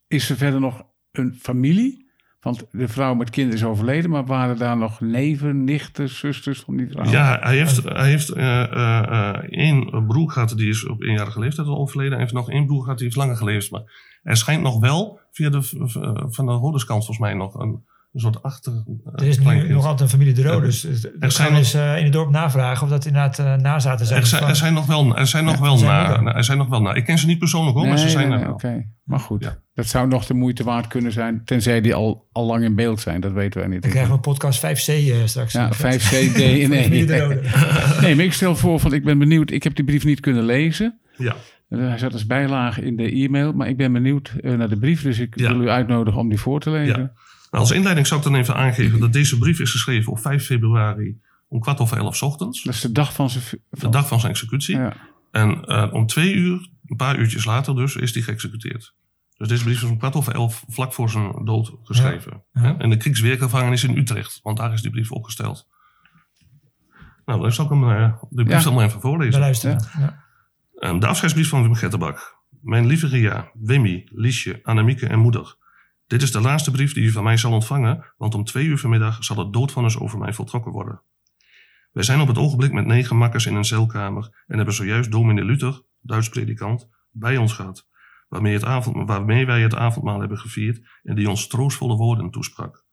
Is 0.07 0.29
er 0.29 0.37
verder 0.37 0.59
nog 0.59 0.83
een 1.11 1.35
familie? 1.39 2.10
Want 2.41 2.65
de 2.71 2.87
vrouw 2.87 3.13
met 3.13 3.29
kinderen 3.29 3.59
is 3.59 3.65
overleden, 3.65 4.09
maar 4.09 4.25
waren 4.25 4.57
daar 4.57 4.77
nog 4.77 4.99
neven, 5.01 5.63
nichten, 5.63 6.09
zusters 6.09 6.59
van 6.59 6.77
die 6.77 6.89
vrouw? 6.89 7.05
Ja, 7.11 7.39
hij 7.41 7.57
heeft, 7.57 7.83
hij 7.83 8.09
heeft 8.09 8.29
eh, 8.29 8.63
eh, 8.63 9.29
eh, 9.29 9.43
één 9.49 10.05
broer 10.07 10.31
gehad, 10.31 10.57
die 10.57 10.69
is 10.69 10.87
op 10.87 11.01
eenjarige 11.01 11.39
leeftijd 11.39 11.67
al 11.67 11.77
overleden. 11.77 12.11
Hij 12.11 12.21
heeft 12.21 12.33
nog 12.33 12.49
één 12.49 12.65
broer 12.65 12.81
gehad, 12.81 12.97
die 12.97 13.05
heeft 13.05 13.19
langer 13.19 13.35
geleefd. 13.35 13.71
Maar 13.71 13.83
er 14.23 14.37
schijnt 14.37 14.63
nog 14.63 14.79
wel, 14.79 15.19
via 15.31 15.49
de, 15.49 15.61
van 16.29 16.45
de 16.45 16.51
Roderskant 16.51 17.05
volgens 17.05 17.27
mij, 17.27 17.33
nog 17.33 17.53
een, 17.53 17.85
Een 18.13 18.19
soort 18.19 18.43
achter. 18.43 18.73
Er 19.15 19.23
is 19.23 19.39
nu 19.39 19.67
nog 19.67 19.83
altijd 19.85 20.01
een 20.01 20.09
familie 20.09 20.33
de 20.33 20.43
Roo, 20.43 20.59
dus 20.59 20.83
Er 20.83 20.91
er 21.19 21.31
zijn 21.31 21.31
gaan 21.31 21.51
we 21.51 21.57
eens 21.57 21.73
eh, 21.73 21.97
in 21.97 22.03
het 22.03 22.13
dorp 22.13 22.29
navragen 22.29 22.83
of 22.83 22.89
dat 22.89 23.05
inderdaad 23.05 23.39
eh, 23.39 23.55
nazaten 23.55 24.05
zijn. 24.05 24.19
Er 24.21 24.55
zijn, 24.55 24.67
er 24.67 24.73
nog 24.73 24.85
wel, 24.85 25.17
er 25.17 25.27
zijn 25.27 25.43
nog 25.45 25.55
Ja, 25.55 25.61
wel 25.61 25.77
zijn 25.77 26.23
na, 26.23 26.35
er 26.35 26.43
zijn 26.43 26.57
nog 26.57 26.67
wel 26.67 26.81
na. 26.81 26.93
Ik 26.93 27.05
ken 27.05 27.17
ze 27.17 27.25
niet 27.25 27.39
persoonlijk 27.39 27.77
hoor, 27.77 27.87
maar 27.87 27.97
ze 27.97 28.09
zijn 28.09 28.23
nee, 28.29 28.37
er 28.37 28.37
nee, 28.37 28.45
wel. 28.45 28.53
Oké, 28.53 28.85
maar 29.03 29.19
goed. 29.19 29.43
Ja. 29.43 29.57
Dat 29.73 29.85
zou 29.87 30.07
nog 30.07 30.25
de 30.25 30.33
moeite 30.33 30.63
waard 30.63 30.87
kunnen 30.87 31.11
zijn. 31.11 31.41
Tenzij 31.45 31.81
die 31.81 31.93
al, 31.93 32.27
al 32.31 32.45
lang 32.45 32.63
in 32.63 32.75
beeld 32.75 32.99
zijn. 32.99 33.21
Dat 33.21 33.31
weten 33.31 33.59
wij 33.59 33.69
niet. 33.69 33.81
Dan 33.81 33.91
krijgen 33.91 34.13
we 34.13 34.19
podcast 34.19 34.65
5C 34.65 34.85
eh, 34.87 35.15
straks. 35.25 35.53
Ja, 35.53 35.69
Eh, 35.69 35.77
5C, 35.79 36.31
D. 36.33 37.09
Rode. 37.19 37.41
Nee, 38.01 38.15
maar 38.15 38.25
ik 38.25 38.33
stel 38.33 38.55
voor, 38.55 38.79
van, 38.79 38.93
ik 38.93 39.03
ben 39.03 39.17
benieuwd. 39.19 39.51
Ik 39.51 39.63
heb 39.63 39.75
die 39.75 39.85
brief 39.85 40.03
niet 40.05 40.19
kunnen 40.19 40.43
lezen. 40.43 40.99
Ja. 41.17 41.35
Eh, 41.69 41.79
Hij 41.79 41.97
zat 41.97 42.13
als 42.13 42.25
bijlage 42.25 42.81
in 42.81 42.95
de 42.95 43.11
e-mail. 43.11 43.53
Maar 43.53 43.67
ik 43.67 43.77
ben 43.77 43.91
benieuwd 43.93 44.33
eh, 44.41 44.53
naar 44.53 44.69
de 44.69 44.77
brief. 44.77 45.01
Dus 45.01 45.19
ik 45.19 45.39
Ja. 45.39 45.51
wil 45.51 45.61
u 45.61 45.69
uitnodigen 45.69 46.19
om 46.19 46.29
die 46.29 46.39
voor 46.39 46.59
te 46.59 46.69
lezen. 46.69 46.99
Ja. 47.01 47.11
Nou, 47.51 47.63
als 47.63 47.71
inleiding 47.71 48.07
zou 48.07 48.19
ik 48.19 48.25
dan 48.25 48.35
even 48.35 48.55
aangeven 48.55 48.99
dat 48.99 49.13
deze 49.13 49.37
brief 49.37 49.59
is 49.59 49.71
geschreven 49.71 50.11
op 50.11 50.19
5 50.19 50.45
februari 50.45 51.19
om 51.47 51.59
kwart 51.59 51.79
over 51.79 51.97
elf 51.97 52.15
's 52.15 52.21
ochtends. 52.21 52.63
Dat 52.63 52.73
is 52.73 52.81
de 52.81 52.91
dag 52.91 53.13
van 53.13 53.29
zijn... 53.29 53.43
De 53.69 53.89
dag 53.89 54.07
van 54.07 54.19
zijn 54.19 54.31
executie. 54.31 54.77
ja. 54.77 54.93
En 55.31 55.63
eh, 55.65 55.93
om 55.93 56.05
twee 56.07 56.33
uur, 56.33 56.69
een 56.85 56.95
paar 56.95 57.17
uurtjes 57.17 57.45
later 57.45 57.75
dus, 57.75 57.95
is 57.95 58.13
hij 58.13 58.23
geëxecuteerd. 58.23 58.93
Dus 59.37 59.47
deze 59.47 59.63
brief 59.63 59.83
is 59.83 59.89
om 59.89 59.97
kwart 59.97 60.15
over 60.15 60.33
elf, 60.33 60.63
vlak 60.67 60.93
voor 60.93 61.09
zijn 61.09 61.45
dood, 61.45 61.73
geschreven. 61.83 62.43
Ja. 62.53 62.61
Hè? 62.61 62.83
In 62.83 62.89
de 62.89 62.97
kriegsweergevangenis 62.97 63.83
in 63.83 63.97
Utrecht, 63.97 64.39
want 64.43 64.57
daar 64.57 64.73
is 64.73 64.81
die 64.81 64.91
brief 64.91 65.11
opgesteld. 65.11 65.67
Nou, 67.25 67.41
dan 67.41 67.51
zal 67.51 67.65
ik 67.65 67.71
hem, 67.71 67.89
eh, 67.89 68.13
de 68.29 68.43
brief 68.43 68.63
Ja. 68.63 68.71
maar 68.71 68.85
even 68.85 69.01
voorlezen. 69.01 69.39
luisteren. 69.39 69.87
Ja. 69.99 70.93
De 70.99 71.07
afscheidsbrief 71.07 71.49
van 71.49 71.61
Wim 71.61 71.75
Gettenbak. 71.75 72.39
Mijn 72.61 72.85
lieve 72.85 73.07
Ria, 73.07 73.51
Wimmy, 73.53 74.07
Liesje, 74.11 74.59
Annemieke 74.63 75.07
en 75.07 75.19
moeder. 75.19 75.55
Dit 76.11 76.21
is 76.21 76.31
de 76.31 76.41
laatste 76.41 76.71
brief 76.71 76.93
die 76.93 77.03
u 77.03 77.11
van 77.11 77.23
mij 77.23 77.37
zal 77.37 77.51
ontvangen, 77.51 78.13
want 78.17 78.35
om 78.35 78.43
twee 78.43 78.65
uur 78.65 78.77
vanmiddag 78.77 79.23
zal 79.23 79.37
het 79.37 79.53
doodvonnis 79.53 79.97
over 79.97 80.17
mij 80.19 80.33
voltrokken 80.33 80.71
worden. 80.71 81.01
Wij 81.91 82.03
zijn 82.03 82.19
op 82.19 82.27
het 82.27 82.37
ogenblik 82.37 82.71
met 82.71 82.85
negen 82.85 83.17
makkers 83.17 83.45
in 83.45 83.55
een 83.55 83.65
celkamer 83.65 84.43
en 84.47 84.55
hebben 84.55 84.73
zojuist 84.73 85.11
dominee 85.11 85.43
Luther, 85.43 85.81
Duits 86.01 86.29
predikant, 86.29 86.89
bij 87.11 87.37
ons 87.37 87.53
gehad, 87.53 87.87
waarmee, 88.27 88.53
het 88.53 88.63
avond, 88.63 89.07
waarmee 89.07 89.45
wij 89.45 89.61
het 89.61 89.75
avondmaal 89.75 90.19
hebben 90.19 90.37
gevierd 90.37 90.99
en 91.03 91.15
die 91.15 91.29
ons 91.29 91.47
troostvolle 91.47 91.95
woorden 91.95 92.31
toesprak. 92.31 92.85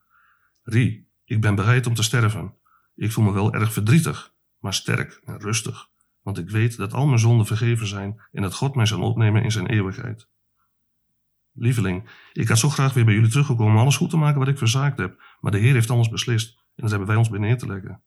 Rie, 0.63 1.09
ik 1.25 1.41
ben 1.41 1.55
bereid 1.55 1.87
om 1.87 1.93
te 1.93 2.03
sterven. 2.03 2.55
Ik 2.95 3.11
voel 3.11 3.25
me 3.25 3.31
wel 3.31 3.53
erg 3.53 3.73
verdrietig, 3.73 4.33
maar 4.59 4.73
sterk 4.73 5.21
en 5.23 5.39
rustig 5.39 5.89
want 6.21 6.37
ik 6.37 6.49
weet 6.49 6.77
dat 6.77 6.93
al 6.93 7.07
mijn 7.07 7.19
zonden 7.19 7.45
vergeven 7.45 7.87
zijn 7.87 8.21
en 8.31 8.41
dat 8.41 8.53
God 8.53 8.75
mij 8.75 8.85
zal 8.85 9.01
opnemen 9.01 9.43
in 9.43 9.51
zijn 9.51 9.67
eeuwigheid. 9.67 10.27
Lieveling, 11.53 12.09
ik 12.33 12.47
had 12.47 12.59
zo 12.59 12.69
graag 12.69 12.93
weer 12.93 13.05
bij 13.05 13.13
jullie 13.13 13.29
teruggekomen 13.29 13.73
om 13.73 13.79
alles 13.79 13.97
goed 13.97 14.09
te 14.09 14.17
maken 14.17 14.39
wat 14.39 14.47
ik 14.47 14.57
verzaakt 14.57 14.97
heb, 14.97 15.21
maar 15.39 15.51
de 15.51 15.57
Heer 15.57 15.73
heeft 15.73 15.89
anders 15.89 16.09
beslist 16.09 16.57
en 16.57 16.81
dat 16.81 16.89
hebben 16.89 17.07
wij 17.07 17.17
ons 17.17 17.29
bij 17.29 17.55
te 17.55 17.67
leggen. 17.67 18.01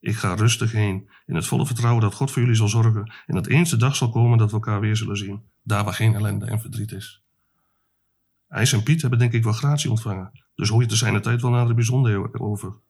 Ik 0.00 0.14
ga 0.14 0.34
rustig 0.34 0.72
heen, 0.72 1.10
in 1.26 1.34
het 1.34 1.46
volle 1.46 1.66
vertrouwen 1.66 2.02
dat 2.02 2.14
God 2.14 2.30
voor 2.30 2.42
jullie 2.42 2.56
zal 2.56 2.68
zorgen 2.68 3.12
en 3.26 3.34
dat 3.34 3.46
eens 3.46 3.70
de 3.70 3.76
dag 3.76 3.96
zal 3.96 4.10
komen 4.10 4.38
dat 4.38 4.48
we 4.48 4.54
elkaar 4.54 4.80
weer 4.80 4.96
zullen 4.96 5.16
zien, 5.16 5.42
daar 5.62 5.84
waar 5.84 5.94
geen 5.94 6.14
ellende 6.14 6.46
en 6.46 6.60
verdriet 6.60 6.92
is. 6.92 7.22
IJs 8.48 8.72
en 8.72 8.82
Piet 8.82 9.00
hebben 9.00 9.18
denk 9.18 9.32
ik 9.32 9.44
wel 9.44 9.52
gratie 9.52 9.90
ontvangen, 9.90 10.42
dus 10.54 10.68
hoor 10.68 10.82
je 10.82 10.88
te 10.88 10.96
zijn 10.96 11.14
de 11.14 11.20
tijd 11.20 11.42
wel 11.42 11.50
naar 11.50 11.66
de 11.66 11.74
bijzonderen 11.74 12.40
over. 12.40 12.80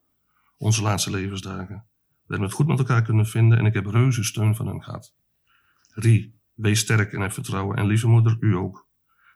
Onze 0.56 0.82
laatste 0.82 1.10
levensdagen. 1.10 1.84
We 2.06 2.28
hebben 2.28 2.48
het 2.48 2.56
goed 2.56 2.66
met 2.66 2.78
elkaar 2.78 3.02
kunnen 3.02 3.26
vinden 3.26 3.58
en 3.58 3.66
ik 3.66 3.74
heb 3.74 3.86
reuze 3.86 4.24
steun 4.24 4.56
van 4.56 4.66
hen 4.66 4.82
gehad. 4.82 5.14
Rie, 5.94 6.40
wees 6.54 6.80
sterk 6.80 7.12
en 7.12 7.20
heb 7.20 7.32
vertrouwen 7.32 7.76
en 7.76 7.86
lieve 7.86 8.08
moeder, 8.08 8.36
u 8.40 8.56
ook. 8.56 8.88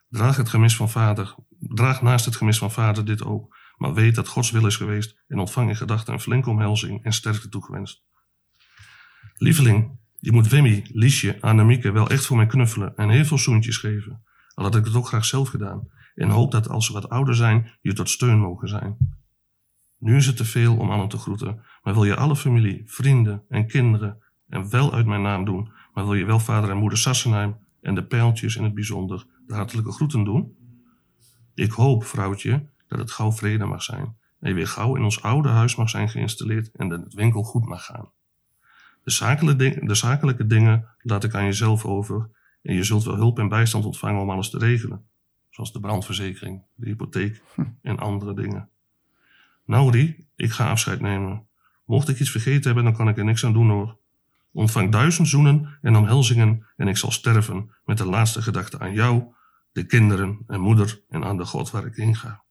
Draag 0.09 0.37
het 0.37 0.49
gemis 0.49 0.75
van 0.75 0.89
vader, 0.89 1.35
draag 1.59 2.01
naast 2.01 2.25
het 2.25 2.35
gemis 2.35 2.57
van 2.57 2.71
vader 2.71 3.05
dit 3.05 3.23
ook, 3.23 3.57
maar 3.77 3.93
weet 3.93 4.15
dat 4.15 4.27
Gods 4.27 4.51
wil 4.51 4.65
is 4.65 4.75
geweest 4.75 5.23
en 5.27 5.39
ontvang 5.39 5.69
in 5.69 5.75
gedachten 5.75 6.13
een 6.13 6.19
flinke 6.19 6.49
omhelzing 6.49 7.03
en 7.03 7.13
sterkte 7.13 7.49
toegewenst. 7.49 8.03
Lieveling, 9.33 9.99
je 10.19 10.31
moet 10.31 10.47
Wimmy, 10.47 10.85
Liesje, 10.91 11.41
Annemieke 11.41 11.91
wel 11.91 12.09
echt 12.09 12.25
voor 12.25 12.37
mij 12.37 12.45
knuffelen 12.45 12.95
en 12.95 13.09
heel 13.09 13.25
veel 13.25 13.37
zoentjes 13.37 13.77
geven, 13.77 14.23
al 14.53 14.63
had 14.63 14.75
ik 14.75 14.85
het 14.85 14.95
ook 14.95 15.07
graag 15.07 15.25
zelf 15.25 15.49
gedaan, 15.49 15.89
en 16.15 16.29
hoop 16.29 16.51
dat 16.51 16.69
als 16.69 16.85
ze 16.85 16.93
wat 16.93 17.09
ouder 17.09 17.35
zijn, 17.35 17.71
je 17.81 17.93
tot 17.93 18.09
steun 18.09 18.39
mogen 18.39 18.67
zijn. 18.67 18.97
Nu 19.99 20.15
is 20.15 20.25
het 20.25 20.37
te 20.37 20.45
veel 20.45 20.77
om 20.77 20.91
allen 20.91 21.09
te 21.09 21.17
groeten, 21.17 21.65
maar 21.81 21.93
wil 21.93 22.03
je 22.03 22.15
alle 22.15 22.35
familie, 22.35 22.81
vrienden 22.85 23.43
en 23.49 23.67
kinderen 23.67 24.23
en 24.47 24.69
wel 24.69 24.93
uit 24.93 25.05
mijn 25.05 25.21
naam 25.21 25.45
doen, 25.45 25.71
maar 25.93 26.03
wil 26.03 26.13
je 26.13 26.25
wel 26.25 26.39
vader 26.39 26.69
en 26.69 26.77
moeder 26.77 26.97
Sassenheim 26.97 27.57
en 27.81 27.95
de 27.95 28.05
pijltjes 28.05 28.55
in 28.55 28.63
het 28.63 28.73
bijzonder 28.73 29.25
de 29.47 29.53
hartelijke 29.53 29.91
groeten 29.91 30.23
doen? 30.23 30.55
Ik 31.53 31.71
hoop, 31.71 32.03
vrouwtje, 32.03 32.69
dat 32.87 32.99
het 32.99 33.11
gauw 33.11 33.31
vrede 33.31 33.65
mag 33.65 33.83
zijn 33.83 34.15
en 34.39 34.49
je 34.49 34.53
weer 34.53 34.67
gauw 34.67 34.95
in 34.95 35.03
ons 35.03 35.21
oude 35.21 35.49
huis 35.49 35.75
mag 35.75 35.89
zijn 35.89 36.09
geïnstalleerd 36.09 36.71
en 36.71 36.89
dat 36.89 37.03
het 37.03 37.13
winkel 37.13 37.43
goed 37.43 37.65
mag 37.65 37.85
gaan. 37.85 38.11
De 39.03 39.11
zakelijke, 39.11 39.63
ding- 39.63 39.87
de 39.87 39.95
zakelijke 39.95 40.47
dingen 40.47 40.87
laat 41.01 41.23
ik 41.23 41.35
aan 41.35 41.45
jezelf 41.45 41.85
over 41.85 42.29
en 42.61 42.75
je 42.75 42.83
zult 42.83 43.03
wel 43.03 43.15
hulp 43.15 43.39
en 43.39 43.47
bijstand 43.47 43.85
ontvangen 43.85 44.21
om 44.21 44.29
alles 44.29 44.49
te 44.49 44.57
regelen, 44.57 45.05
zoals 45.49 45.73
de 45.73 45.79
brandverzekering, 45.79 46.63
de 46.75 46.85
hypotheek 46.87 47.41
en 47.81 47.99
andere 47.99 48.33
dingen. 48.33 48.69
Nou, 49.65 49.91
Rie, 49.91 50.27
ik 50.35 50.51
ga 50.51 50.69
afscheid 50.69 50.99
nemen. 51.01 51.47
Mocht 51.85 52.09
ik 52.09 52.19
iets 52.19 52.31
vergeten 52.31 52.63
hebben, 52.63 52.83
dan 52.83 52.93
kan 52.93 53.09
ik 53.09 53.17
er 53.17 53.25
niks 53.25 53.45
aan 53.45 53.53
doen 53.53 53.69
hoor. 53.69 53.97
Ontvang 54.51 54.91
duizend 54.91 55.27
zoenen 55.27 55.77
en 55.81 55.95
omhelzingen 55.95 56.65
en 56.75 56.87
ik 56.87 56.97
zal 56.97 57.11
sterven 57.11 57.75
met 57.85 57.97
de 57.97 58.05
laatste 58.05 58.41
gedachte 58.41 58.79
aan 58.79 58.93
jou, 58.93 59.33
de 59.77 59.85
kinderen 59.85 60.43
en 60.47 60.59
moeder 60.59 61.01
en 61.09 61.23
aan 61.23 61.37
de 61.37 61.45
God 61.45 61.71
waar 61.71 61.85
ik 61.85 61.95
heen 61.95 62.15
ga. 62.15 62.43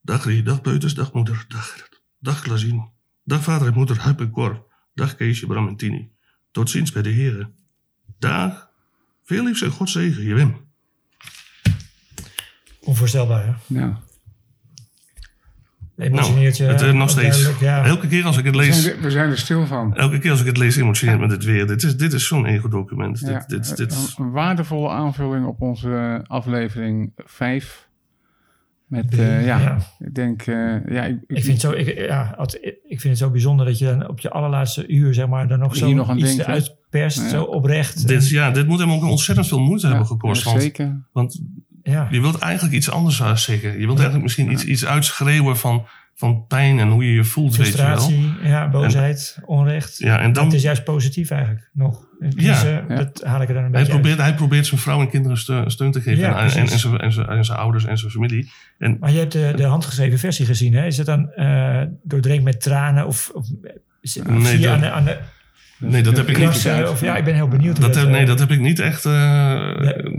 Dag 0.00 0.24
Rie, 0.24 0.42
dag 0.42 0.60
Peuters, 0.60 0.94
dag 0.94 1.12
moeder, 1.12 1.44
dag 1.48 1.72
Gerrit, 1.72 2.02
dag 2.18 2.40
Glazien, 2.40 2.90
dag 3.24 3.42
vader 3.42 3.68
en 3.68 3.74
moeder 3.74 4.00
Huip 4.00 4.20
en 4.20 4.30
Cor, 4.30 4.66
dag 4.94 5.16
Keesje, 5.16 5.46
Bram 5.46 5.68
en 5.68 5.76
Tini. 5.76 6.10
Tot 6.50 6.70
ziens 6.70 6.92
bij 6.92 7.02
de 7.02 7.08
heren. 7.08 7.54
Dag. 8.18 8.70
Veel 9.24 9.44
liefs 9.44 9.62
en 9.62 9.70
God 9.70 9.90
zegen, 9.90 10.22
je 10.22 10.34
Wim. 10.34 10.70
Onvoorstelbaar, 12.80 13.46
hè? 13.46 13.54
Ja. 13.66 14.02
Emotioneert 15.96 16.56
je. 16.56 16.62
Nou, 16.62 16.74
het, 16.76 16.86
eh, 16.86 16.92
nog 16.92 17.10
steeds. 17.10 17.50
Ja. 17.60 17.84
Elke 17.84 18.06
keer 18.08 18.24
als 18.24 18.38
ik 18.38 18.44
het 18.44 18.56
We, 18.56 18.60
lees, 18.60 18.82
zijn 18.82 18.96
er, 18.96 19.02
we 19.02 19.10
zijn 19.10 19.30
er 19.30 19.38
stil 19.38 19.66
van. 19.66 19.94
elke 19.96 20.18
keer 20.18 20.30
als 20.30 20.40
ik 20.40 20.46
het 20.46 20.56
lees, 20.56 20.76
emotioneert 20.76 21.20
me 21.20 21.28
dit 21.28 21.44
weer. 21.44 21.66
Dit 21.66 21.82
is, 21.82 21.96
dit 21.96 22.12
is 22.12 22.26
zo'n 22.26 22.46
ego-document. 22.46 23.18
Ja, 23.20 23.26
dit, 23.38 23.48
dit, 23.48 23.76
dit, 23.76 24.14
een, 24.18 24.24
een 24.24 24.30
waardevolle 24.30 24.88
aanvulling 24.88 25.46
op 25.46 25.60
onze 25.60 26.24
aflevering 26.26 27.12
5. 27.16 27.88
Met, 28.86 29.18
eh, 29.18 29.46
ja, 29.46 29.58
ja. 29.58 29.78
ik 29.98 30.14
denk, 30.14 30.42
eh, 30.42 30.86
ja, 30.88 31.04
ik, 31.04 31.18
Ik 31.26 31.44
vind, 31.44 31.46
het 31.46 31.60
zo, 31.60 31.70
ik, 31.70 31.98
ja, 31.98 32.38
ik 32.88 33.00
vind 33.00 33.02
het 33.02 33.18
zo 33.18 33.30
bijzonder 33.30 33.66
dat 33.66 33.78
je 33.78 33.84
dan 33.84 34.08
op 34.08 34.20
je 34.20 34.30
allerlaatste 34.30 34.86
uur, 34.88 35.14
zeg 35.14 35.28
maar, 35.28 35.48
dan 35.48 35.58
nog 35.58 35.76
zo 35.76 35.92
nog 35.92 36.08
aan 36.10 36.16
iets 36.18 36.26
denkt, 36.26 36.46
hè? 36.46 36.52
eruit 36.52 36.76
perst, 36.90 37.18
Ja. 37.22 37.28
zo 37.28 37.42
oprecht. 37.42 38.08
dit, 38.08 38.22
En- 38.22 38.28
ja, 38.34 38.50
dit 38.50 38.66
moet 38.66 38.78
hem 38.78 38.90
ook 38.90 39.04
ontzettend 39.04 39.48
veel 39.48 39.60
moeite 39.60 39.86
hebben 39.86 40.06
gekost. 40.06 40.44
ja, 40.44 40.50
Want, 40.50 40.62
zeker. 40.62 41.06
want 41.12 41.42
ja. 41.86 42.08
je 42.10 42.20
wilt 42.20 42.38
eigenlijk 42.38 42.74
iets 42.74 42.90
anders 42.90 43.20
uh, 43.20 43.36
zeggen. 43.36 43.70
Je 43.72 43.84
wilt 43.86 43.94
eigenlijk 43.98 44.22
misschien 44.22 44.50
iets, 44.52 44.64
iets 44.64 44.86
uitschreeuwen 44.86 45.56
van, 45.56 45.86
van 46.14 46.46
pijn 46.46 46.78
en 46.78 46.88
hoe 46.88 47.04
je 47.06 47.12
je 47.14 47.24
voelt, 47.24 47.56
weet 47.56 47.66
je 47.66 47.76
wel. 47.76 47.86
Frustratie, 47.86 48.32
ja, 48.42 48.68
boosheid, 48.68 49.38
onrecht. 49.44 49.98
Ja, 49.98 50.18
en 50.20 50.32
dan, 50.32 50.44
het 50.44 50.54
is 50.54 50.62
juist 50.62 50.84
positief 50.84 51.30
eigenlijk, 51.30 51.70
nog. 51.72 52.04
Dus, 52.20 52.32
Ja. 52.36 52.62
eh, 52.64 52.88
Ja. 52.88 52.96
Dat 52.96 53.22
haal 53.24 53.42
ik 53.42 53.48
er 53.48 53.54
dan 53.54 53.64
een 53.64 53.70
hij, 53.70 53.80
beetje 53.80 53.92
probeert, 53.98 54.18
hij 54.18 54.34
probeert 54.34 54.66
zijn 54.66 54.80
vrouw 54.80 55.00
en 55.00 55.08
kinderen 55.10 55.36
steun, 55.38 55.70
steun 55.70 55.90
te 55.92 56.00
geven. 56.00 56.20
Ja, 56.20 56.28
en, 56.28 56.50
en, 56.50 56.68
en, 56.68 56.78
zijn, 56.78 56.98
en, 56.98 57.12
zijn, 57.12 57.26
en 57.28 57.44
zijn 57.44 57.58
ouders 57.58 57.84
en 57.84 57.98
zijn 57.98 58.10
familie. 58.10 58.50
En 58.78 58.90
uit. 58.90 59.00
Maar 59.00 59.12
je 59.12 59.18
hebt 59.18 59.32
de, 59.32 59.52
de 59.56 59.64
handgeschreven 59.64 60.18
versie 60.18 60.46
gezien, 60.46 60.74
hè? 60.74 60.86
Is 60.86 60.96
het 60.96 61.06
dan 61.06 61.30
eh 61.30 61.82
doordrenkt 62.02 62.44
met 62.44 62.60
tranen 62.60 63.06
of, 63.06 63.30
of, 63.34 63.46
of 64.18 64.26
Nee, 64.26 64.44
zie 64.44 64.58
je 64.60 64.66
dat- 64.66 64.74
aan 64.74 64.80
de, 64.80 64.90
aan 64.90 65.04
de 65.04 65.18
nee, 65.78 66.02
dat 66.02 66.16
heb 66.16 66.28
ik 66.28 66.38
niet. 66.38 66.48
Of, 66.90 67.00
ja, 67.00 67.16
ik 67.16 67.24
ben 67.24 67.34
heel 67.34 67.48
benieuwd. 67.48 67.80
Dat 67.80 67.94
heb, 67.94 68.04
eh, 68.04 68.10
nee, 68.10 68.24
dat 68.26 68.38
heb 68.38 68.50
ik 68.50 68.60
niet 68.60 68.78
echt 68.78 69.04
eh 69.04 69.12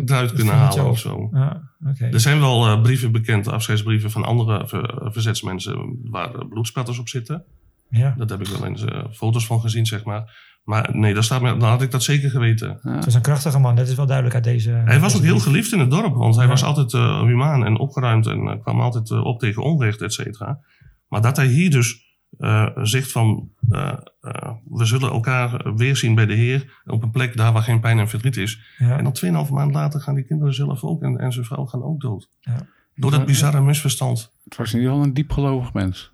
eruit 0.05 0.33
kunnen 0.33 0.53
halen 0.53 0.85
of 0.89 0.99
zo. 0.99 1.29
Ah, 1.33 1.51
oké. 1.89 2.05
Er 2.05 2.19
zijn 2.19 2.39
wel 2.39 2.65
eh, 2.67 2.81
brieven 2.81 3.11
bekend, 3.11 3.47
afscheidsbrieven 3.47 4.11
van 4.11 4.23
andere 4.25 4.67
ver- 4.67 5.11
verzetsmensen 5.11 5.99
waar 6.03 6.33
eh, 6.35 6.47
bloedspatters 6.49 6.99
op 6.99 7.09
zitten. 7.09 7.43
ja. 7.89 8.13
Dat 8.17 8.29
heb 8.29 8.39
ik 8.41 8.47
wel 8.47 8.65
eens 8.67 8.85
eh, 8.85 9.03
foto's 9.11 9.45
van 9.45 9.59
gezien, 9.61 9.85
zeg 9.85 10.03
maar. 10.03 10.45
Maar 10.63 10.89
nee, 10.91 11.13
daar 11.13 11.23
staat 11.23 11.41
me, 11.41 11.57
dan 11.57 11.69
had 11.69 11.81
ik 11.81 11.91
dat 11.91 12.03
zeker 12.03 12.29
geweten. 12.29 12.79
Het 12.81 13.05
was 13.05 13.13
een 13.13 13.21
krachtige 13.21 13.59
man, 13.59 13.75
dat 13.75 13.87
is 13.87 13.95
wel 13.95 14.05
duidelijk 14.05 14.35
uit 14.35 14.43
deze... 14.43 14.71
Hij 14.71 14.99
was 14.99 15.15
ook 15.15 15.21
heel 15.21 15.31
brief. 15.31 15.43
geliefd 15.43 15.71
in 15.73 15.79
het 15.79 15.91
dorp, 15.91 16.15
want 16.15 16.35
hij 16.35 16.43
Ja. 16.43 16.49
was 16.49 16.63
altijd 16.63 16.93
eh, 16.93 17.21
humaan 17.21 17.65
en 17.65 17.77
opgeruimd 17.79 18.27
en 18.27 18.47
eh, 18.47 18.61
kwam 18.61 18.79
altijd 18.81 19.11
eh, 19.11 19.23
op 19.25 19.39
tegen 19.39 19.63
onrecht, 19.63 20.01
et 20.01 20.13
cetera. 20.13 20.59
Maar 21.07 21.21
dat 21.21 21.37
hij 21.37 21.45
hier 21.47 21.69
dus 21.71 22.06
eh, 22.37 22.67
zegt 22.81 23.11
van, 23.11 23.49
eh, 23.69 23.97
eh, 24.21 24.51
we 24.69 24.85
zullen 24.85 25.11
elkaar 25.11 25.75
weerzien 25.75 26.15
bij 26.15 26.25
de 26.25 26.33
Heer 26.33 26.81
op 26.85 27.03
een 27.03 27.11
plek 27.11 27.37
daar 27.37 27.53
waar 27.53 27.61
geen 27.61 27.79
pijn 27.79 27.99
en 27.99 28.09
verdriet 28.09 28.37
is. 28.37 28.59
Ja. 28.77 28.97
En 28.97 29.03
dan 29.03 29.13
2,5 29.13 29.51
maand 29.51 29.73
later 29.73 30.01
gaan 30.01 30.15
die 30.15 30.23
kinderen 30.23 30.53
zelf 30.53 30.83
ook 30.83 31.01
en, 31.01 31.17
en 31.17 31.31
zijn 31.31 31.45
vrouw 31.45 31.65
gaan 31.65 31.83
ook 31.83 32.01
dood. 32.01 32.29
Ja. 32.39 32.65
Door 32.95 33.11
dat 33.11 33.25
bizarre 33.25 33.61
misverstand. 33.61 34.33
Het 34.43 34.57
was 34.57 34.73
in 34.73 34.77
ieder 34.77 34.91
geval 34.91 35.07
een 35.07 35.13
diepgelovig 35.13 35.73
mens. 35.73 36.13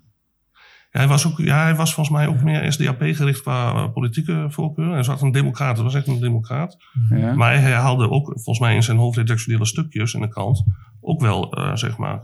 hij, 0.90 1.08
was 1.08 1.26
ook, 1.26 1.38
ja, 1.38 1.62
hij 1.62 1.74
was 1.74 1.94
volgens 1.94 2.16
mij 2.16 2.26
ook 2.26 2.42
meer 2.42 2.72
SDAP 2.72 3.02
gericht 3.02 3.40
qua 3.40 3.86
politieke 3.86 4.46
voorkeur. 4.48 4.92
Hij 4.92 5.02
zat 5.02 5.22
een 5.22 5.32
democraat, 5.32 5.74
hij 5.74 5.84
was 5.84 5.94
echt 5.94 6.06
een 6.06 6.20
democraat. 6.20 6.76
Ja. 7.08 7.34
Maar 7.34 7.60
hij 7.60 7.72
haalde 7.72 8.10
ook 8.10 8.26
volgens 8.26 8.58
mij 8.58 8.74
in 8.74 8.82
zijn 8.82 8.96
hoofdredactionele 8.96 9.64
stukjes 9.66 10.14
in 10.14 10.20
de 10.20 10.28
krant 10.28 10.64
ook 11.00 11.20
wel, 11.20 11.52
eh, 11.52 11.74
zeg 11.74 11.96
maar, 11.96 12.20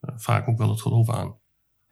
vaak 0.00 0.48
ook 0.48 0.58
wel 0.58 0.68
het 0.68 0.82
geloof 0.82 1.10
aan. 1.10 1.34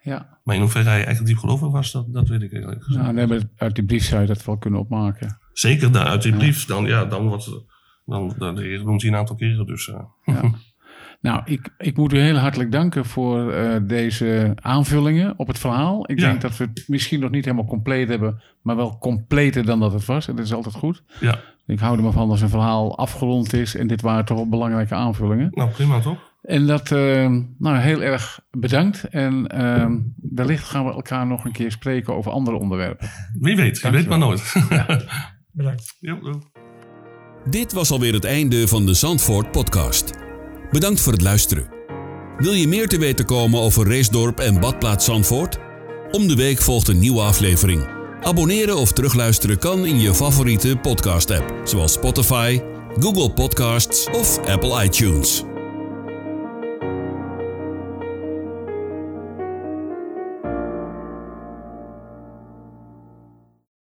Ja. 0.05 0.39
Maar 0.45 0.55
in 0.55 0.61
hoeverre 0.61 0.89
hij 0.89 1.05
echt 1.05 1.27
diep 1.27 1.37
gelovig 1.39 1.71
was, 1.71 1.93
dat, 1.93 2.13
dat 2.13 2.29
weet 2.29 2.43
ik 2.43 2.53
eigenlijk 2.53 2.83
gezegd. 2.85 3.03
Nou, 3.05 3.15
nee, 3.17 3.27
maar 3.27 3.41
uit 3.57 3.75
die 3.75 3.85
brief 3.85 4.05
zou 4.05 4.21
je 4.21 4.27
dat 4.27 4.45
wel 4.45 4.57
kunnen 4.59 4.81
opmaken. 4.81 5.39
Zeker 5.53 5.93
da- 5.93 6.05
uit 6.05 6.23
die 6.23 6.33
brief, 6.37 6.65
dan, 6.67 6.85
ja, 6.85 7.05
dan 7.05 7.29
wordt, 7.29 7.51
dan, 8.05 8.35
de 8.55 8.63
heer 8.63 8.85
noemt 8.85 9.03
hij 9.03 9.11
een 9.11 9.17
aantal 9.17 9.37
keren. 9.37 9.67
Dus, 9.67 9.89
eh, 9.89 10.01
Ja. 10.25 10.41
nou, 11.21 11.43
ik, 11.45 11.75
ik 11.79 11.97
moet 11.97 12.13
u 12.13 12.19
heel 12.19 12.37
hartelijk 12.37 12.73
danken 12.73 13.05
voor 13.05 13.53
eh, 13.53 13.77
deze 13.87 14.53
aanvullingen 14.55 15.35
op 15.39 15.47
het 15.47 15.59
verhaal. 15.59 16.11
Ik 16.11 16.19
Ja. 16.21 16.29
denk 16.29 16.41
dat 16.41 16.57
we 16.57 16.65
het 16.65 16.85
misschien 16.89 17.21
nog 17.21 17.31
niet 17.31 17.45
helemaal 17.45 17.67
compleet 17.67 18.09
hebben, 18.09 18.43
maar 18.63 18.77
wel 18.77 18.99
completer 18.99 19.65
dan 19.65 19.81
dat 19.81 19.93
het 19.93 20.05
was. 20.05 20.29
En 20.29 20.37
dat 20.37 20.45
is 20.45 20.53
altijd 20.55 20.75
goed. 20.75 21.03
ja, 21.21 21.39
Ik 21.67 21.79
hou 21.79 21.97
er 21.97 22.03
maar 22.03 22.13
van 22.13 22.31
als 22.31 22.41
een 22.41 22.49
verhaal 22.49 22.99
afgerond 22.99 23.53
is. 23.53 23.75
En 23.77 23.87
dit 23.87 24.01
waren 24.01 24.25
toch 24.25 24.37
wel 24.37 24.49
belangrijke 24.49 24.95
aanvullingen. 24.95 25.49
nou 25.55 25.71
prima 25.71 26.01
toch? 26.01 26.33
En 26.45 26.67
dat, 26.67 26.93
eh, 26.93 27.31
nou, 27.59 27.79
heel 27.79 28.03
erg 28.03 28.41
bedankt. 28.51 29.05
En 29.05 29.47
eh, 29.47 29.87
wellicht 30.35 30.65
gaan 30.65 30.85
we 30.85 30.93
elkaar 30.93 31.27
nog 31.27 31.45
een 31.45 31.53
keer 31.53 31.71
spreken 31.71 32.15
over 32.15 32.33
andere 32.33 32.57
onderwerpen. 32.57 33.09
Wie 33.41 33.57
weet, 33.57 33.79
je 33.79 33.91
weet 33.91 34.09
maar 34.09 34.19
nooit. 34.19 34.53
Bedankt. 35.53 35.97
Dit 37.51 37.73
was 37.73 37.91
alweer 37.91 38.13
het 38.13 38.25
einde 38.25 38.69
van 38.69 38.87
de 38.87 38.95
Zandvoort 38.95 39.51
podcast. 39.51 40.13
Bedankt 40.71 41.01
voor 41.01 41.13
het 41.13 41.23
luisteren. 41.23 41.69
Wil 42.39 42.53
je 42.53 42.69
meer 42.69 42.89
te 42.89 42.99
weten 42.99 43.25
komen 43.25 43.61
over 43.61 43.87
Reesdorp 43.87 44.39
en 44.39 44.61
Badplaats 44.61 45.05
Zandvoort? 45.05 45.59
Om 46.11 46.29
de 46.29 46.37
week 46.37 46.59
volgt 46.59 46.89
een 46.89 46.99
nieuwe 46.99 47.21
aflevering. 47.21 47.87
Abonneren 48.21 48.77
of 48.77 48.93
terugluisteren 48.93 49.59
kan 49.59 49.87
in 49.87 50.01
je 50.01 50.15
favoriete 50.15 50.77
podcast-app, 50.77 51.55
zoals 51.65 51.93
Spotify, 51.93 52.61
Google 52.99 53.31
Podcasts 53.31 54.11
of 54.11 54.39
Apple 54.49 54.85
iTunes. 54.85 55.45